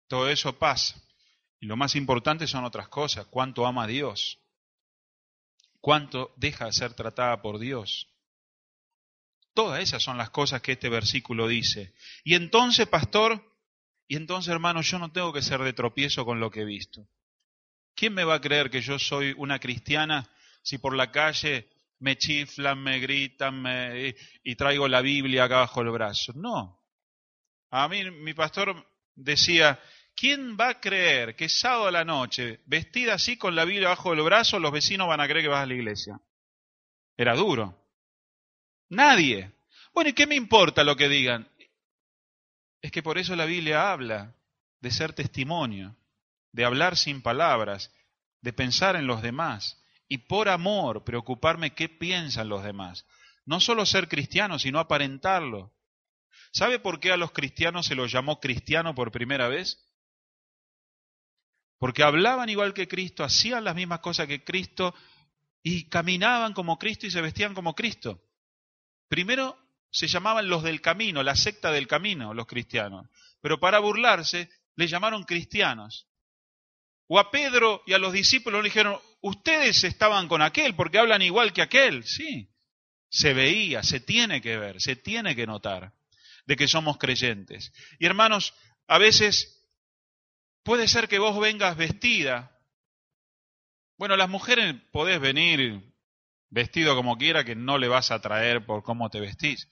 [0.07, 0.99] Todo eso pasa.
[1.59, 3.27] Y lo más importante son otras cosas.
[3.27, 4.39] Cuánto ama a Dios.
[5.81, 8.07] Cuánto deja de ser tratada por Dios.
[9.53, 11.93] Todas esas son las cosas que este versículo dice.
[12.23, 13.43] Y entonces, pastor,
[14.07, 17.07] y entonces, hermano, yo no tengo que ser de tropiezo con lo que he visto.
[17.95, 20.29] ¿Quién me va a creer que yo soy una cristiana
[20.61, 21.67] si por la calle
[21.99, 26.33] me chiflan, me gritan me, y, traigo la Biblia acá bajo el brazo.
[26.35, 26.79] No.
[27.71, 28.75] A mí mi pastor
[29.15, 29.79] decía,
[30.15, 34.13] ¿quién va a creer que sábado a la noche, vestida así con la Biblia bajo
[34.13, 36.19] el brazo, los vecinos van a creer que vas a la iglesia?
[37.17, 37.75] Era duro.
[38.89, 39.51] Nadie.
[39.93, 41.49] Bueno, ¿y qué me importa lo que digan?
[42.81, 44.35] Es que por eso la Biblia habla
[44.79, 45.97] de ser testimonio,
[46.51, 47.91] de hablar sin palabras,
[48.41, 53.05] de pensar en los demás y por amor preocuparme qué piensan los demás.
[53.45, 55.73] No solo ser cristiano, sino aparentarlo.
[56.51, 59.83] ¿Sabe por qué a los cristianos se los llamó cristiano por primera vez?
[61.77, 64.95] Porque hablaban igual que Cristo, hacían las mismas cosas que Cristo
[65.61, 68.23] y caminaban como Cristo y se vestían como Cristo.
[69.07, 69.57] Primero
[69.91, 73.07] se llamaban los del camino, la secta del camino, los cristianos.
[73.41, 76.07] Pero para burlarse, le llamaron cristianos.
[77.07, 81.21] O a Pedro y a los discípulos le dijeron, ustedes estaban con aquel porque hablan
[81.21, 82.03] igual que aquel.
[82.03, 82.49] Sí,
[83.09, 85.93] se veía, se tiene que ver, se tiene que notar
[86.45, 87.71] de que somos creyentes.
[87.99, 88.53] Y hermanos,
[88.87, 89.69] a veces
[90.63, 92.51] puede ser que vos vengas vestida.
[93.97, 95.81] Bueno, las mujeres podés venir
[96.49, 99.67] vestido como quiera, que no le vas a traer por cómo te vestís.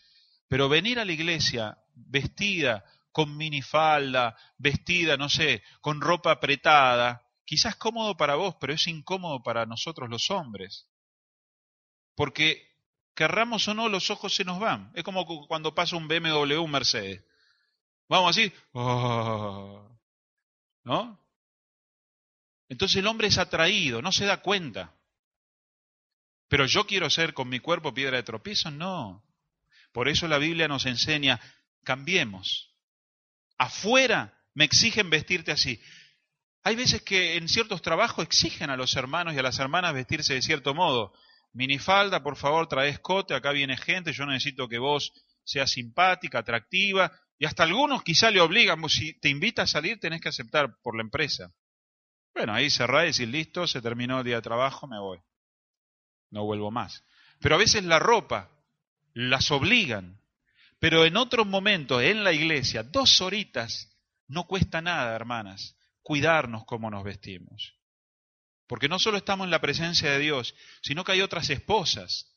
[0.47, 7.75] Pero venir a la iglesia vestida, con minifalda, vestida, no sé, con ropa apretada, quizás
[7.75, 10.87] cómodo para vos, pero es incómodo para nosotros los hombres.
[12.15, 12.75] Porque
[13.13, 14.91] querramos o no, los ojos se nos van.
[14.95, 17.23] Es como cuando pasa un BMW, un Mercedes.
[18.07, 19.89] Vamos así, oh",
[20.83, 21.19] ¿no?
[22.67, 24.95] Entonces el hombre es atraído, no se da cuenta.
[26.47, 29.23] Pero yo quiero ser con mi cuerpo piedra de tropiezo, no.
[29.91, 31.39] Por eso la Biblia nos enseña,
[31.83, 32.75] cambiemos.
[33.57, 35.81] Afuera me exigen vestirte así.
[36.67, 40.33] Hay veces que en ciertos trabajos exigen a los hermanos y a las hermanas vestirse
[40.33, 41.13] de cierto modo.
[41.53, 45.13] Minifalda, por favor, trae escote, acá viene gente, yo necesito que vos
[45.43, 50.21] seas simpática, atractiva, y hasta algunos quizá le obligan, si te invita a salir tenés
[50.21, 51.53] que aceptar por la empresa.
[52.33, 55.19] Bueno, ahí cerrá y listo, se terminó el día de trabajo, me voy.
[56.31, 57.03] No vuelvo más.
[57.41, 58.49] Pero a veces la ropa
[59.13, 60.19] las obligan.
[60.79, 63.95] Pero en otros momentos, en la iglesia, dos horitas,
[64.27, 65.75] no cuesta nada, hermanas
[66.05, 67.73] cuidarnos cómo nos vestimos.
[68.67, 72.31] Porque no solo estamos en la presencia de Dios, sino que hay otras esposas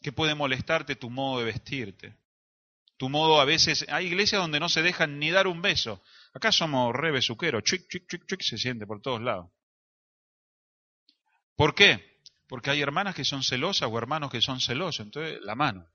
[0.00, 2.16] que pueden molestarte tu modo de vestirte.
[2.96, 6.00] Tu modo a veces, hay iglesias donde no se dejan ni dar un beso.
[6.32, 9.50] Acá somos re besuqueros, chic, chic, chic, chic, se siente por todos lados.
[11.56, 12.20] ¿Por qué?
[12.46, 15.88] Porque hay hermanas que son celosas o hermanos que son celosos, entonces la mano.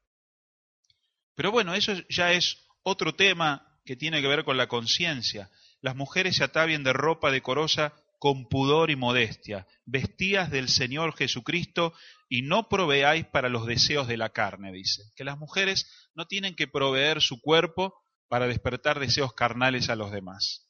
[1.35, 5.49] Pero bueno, eso ya es otro tema que tiene que ver con la conciencia
[5.83, 11.93] las mujeres se atavien de ropa decorosa con pudor y modestia, vestías del Señor Jesucristo
[12.29, 15.03] y no proveáis para los deseos de la carne, dice.
[15.17, 20.13] Que las mujeres no tienen que proveer su cuerpo para despertar deseos carnales a los
[20.13, 20.69] demás.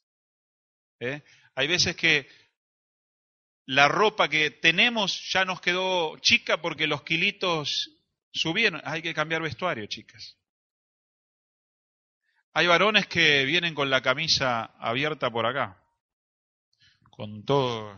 [0.99, 1.21] ¿Eh?
[1.53, 2.27] Hay veces que
[3.67, 7.91] la ropa que tenemos ya nos quedó chica porque los kilitos
[8.31, 8.81] subieron.
[8.83, 10.39] Hay que cambiar vestuario, chicas.
[12.55, 15.81] Hay varones que vienen con la camisa abierta por acá,
[17.09, 17.95] con todo.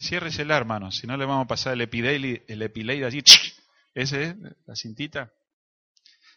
[0.00, 3.22] Ciérresela, hermano, si no le vamos a pasar el epideili, el epileide allí.
[3.94, 4.36] ¿Ese es
[4.66, 5.32] la cintita?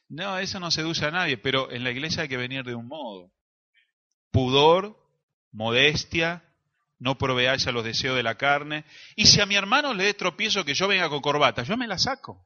[0.10, 2.88] No, eso no seduce a nadie, pero en la iglesia hay que venir de un
[2.88, 3.32] modo.
[4.32, 4.98] Pudor,
[5.52, 6.44] modestia,
[7.00, 8.84] no proveáis a los deseos de la carne.
[9.16, 11.88] Y si a mi hermano le dé tropiezo que yo venga con corbata, yo me
[11.88, 12.46] la saco.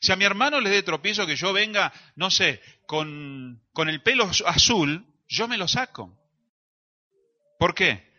[0.00, 4.02] Si a mi hermano le dé tropiezo que yo venga, no sé, con, con el
[4.02, 6.18] pelo azul, yo me lo saco.
[7.58, 8.10] ¿Por qué?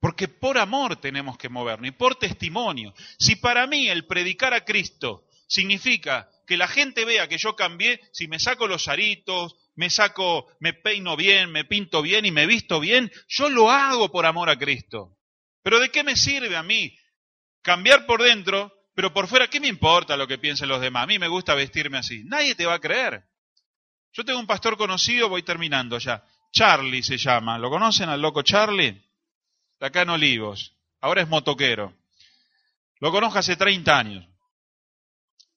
[0.00, 2.94] Porque por amor tenemos que movernos y por testimonio.
[3.18, 8.00] Si para mí el predicar a Cristo significa que la gente vea que yo cambié,
[8.12, 12.46] si me saco los aritos, me saco, me peino bien, me pinto bien y me
[12.46, 15.16] visto bien, yo lo hago por amor a Cristo.
[15.62, 16.96] Pero ¿de qué me sirve a mí
[17.62, 21.04] cambiar por dentro, pero por fuera, ¿qué me importa lo que piensen los demás?
[21.04, 22.22] A mí me gusta vestirme así.
[22.24, 23.24] Nadie te va a creer.
[24.12, 26.22] Yo tengo un pastor conocido, voy terminando ya.
[26.52, 27.56] Charlie se llama.
[27.56, 29.02] ¿Lo conocen al loco Charlie?
[29.78, 30.76] De acá en Olivos.
[31.00, 31.96] Ahora es motoquero.
[32.98, 34.28] Lo conozco hace 30 años.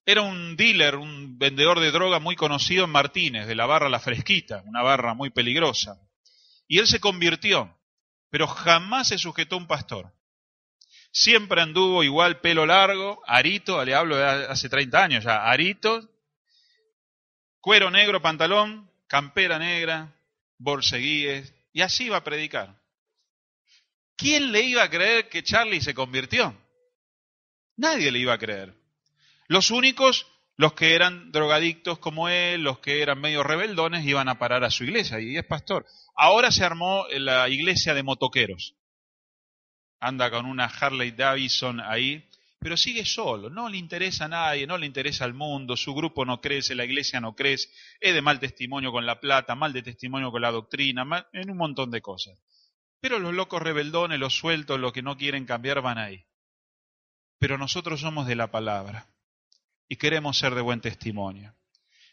[0.06, 4.00] Era un dealer, un vendedor de droga muy conocido en Martínez, de la barra La
[4.00, 6.00] Fresquita, una barra muy peligrosa.
[6.66, 7.78] Y él se convirtió,
[8.30, 10.14] pero jamás se sujetó a un pastor.
[11.16, 16.10] Siempre anduvo igual pelo largo, arito, le hablo de hace 30 años ya, arito,
[17.60, 20.12] cuero negro, pantalón, campera negra,
[20.58, 22.82] borseguíes, y así iba a predicar.
[24.16, 26.52] ¿Quién le iba a creer que Charlie se convirtió?
[27.76, 28.74] Nadie le iba a creer.
[29.46, 34.40] Los únicos, los que eran drogadictos como él, los que eran medio rebeldones, iban a
[34.40, 35.86] parar a su iglesia, y es pastor.
[36.16, 38.74] Ahora se armó la iglesia de motoqueros.
[40.06, 42.28] Anda con una Harley Davidson ahí,
[42.58, 46.24] pero sigue solo, no le interesa a nadie, no le interesa al mundo, su grupo
[46.24, 47.68] no crece, la iglesia no crece,
[48.00, 51.56] es de mal testimonio con la plata, mal de testimonio con la doctrina, en un
[51.56, 52.38] montón de cosas.
[53.00, 56.24] Pero los locos rebeldones, los sueltos, los que no quieren cambiar, van ahí.
[57.38, 59.06] Pero nosotros somos de la palabra
[59.88, 61.54] y queremos ser de buen testimonio.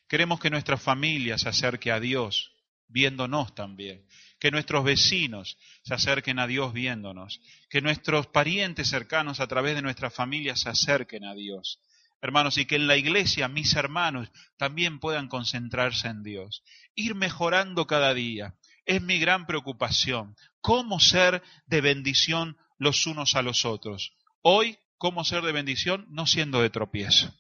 [0.08, 2.54] Queremos que nuestra familia se acerque a Dios
[2.90, 4.06] viéndonos también,
[4.42, 7.40] que nuestros vecinos se acerquen a Dios viéndonos,
[7.70, 11.80] que nuestros parientes cercanos a través de nuestra familia se acerquen a Dios.
[12.24, 16.64] Hermanos, y que en la iglesia mis hermanos también puedan concentrarse en Dios,
[16.96, 18.56] ir mejorando cada día.
[18.88, 24.16] Es mi gran preocupación, cómo ser de bendición los unos a los otros.
[24.42, 27.32] Hoy, cómo ser de bendición no siendo de tropiezo.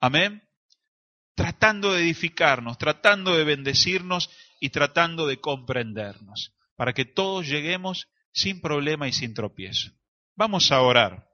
[0.00, 0.42] Amén.
[1.36, 4.30] Tratando de edificarnos, tratando de bendecirnos
[4.60, 9.90] y tratando de comprendernos, para que todos lleguemos sin problema y sin tropiezo.
[10.36, 11.29] Vamos a orar.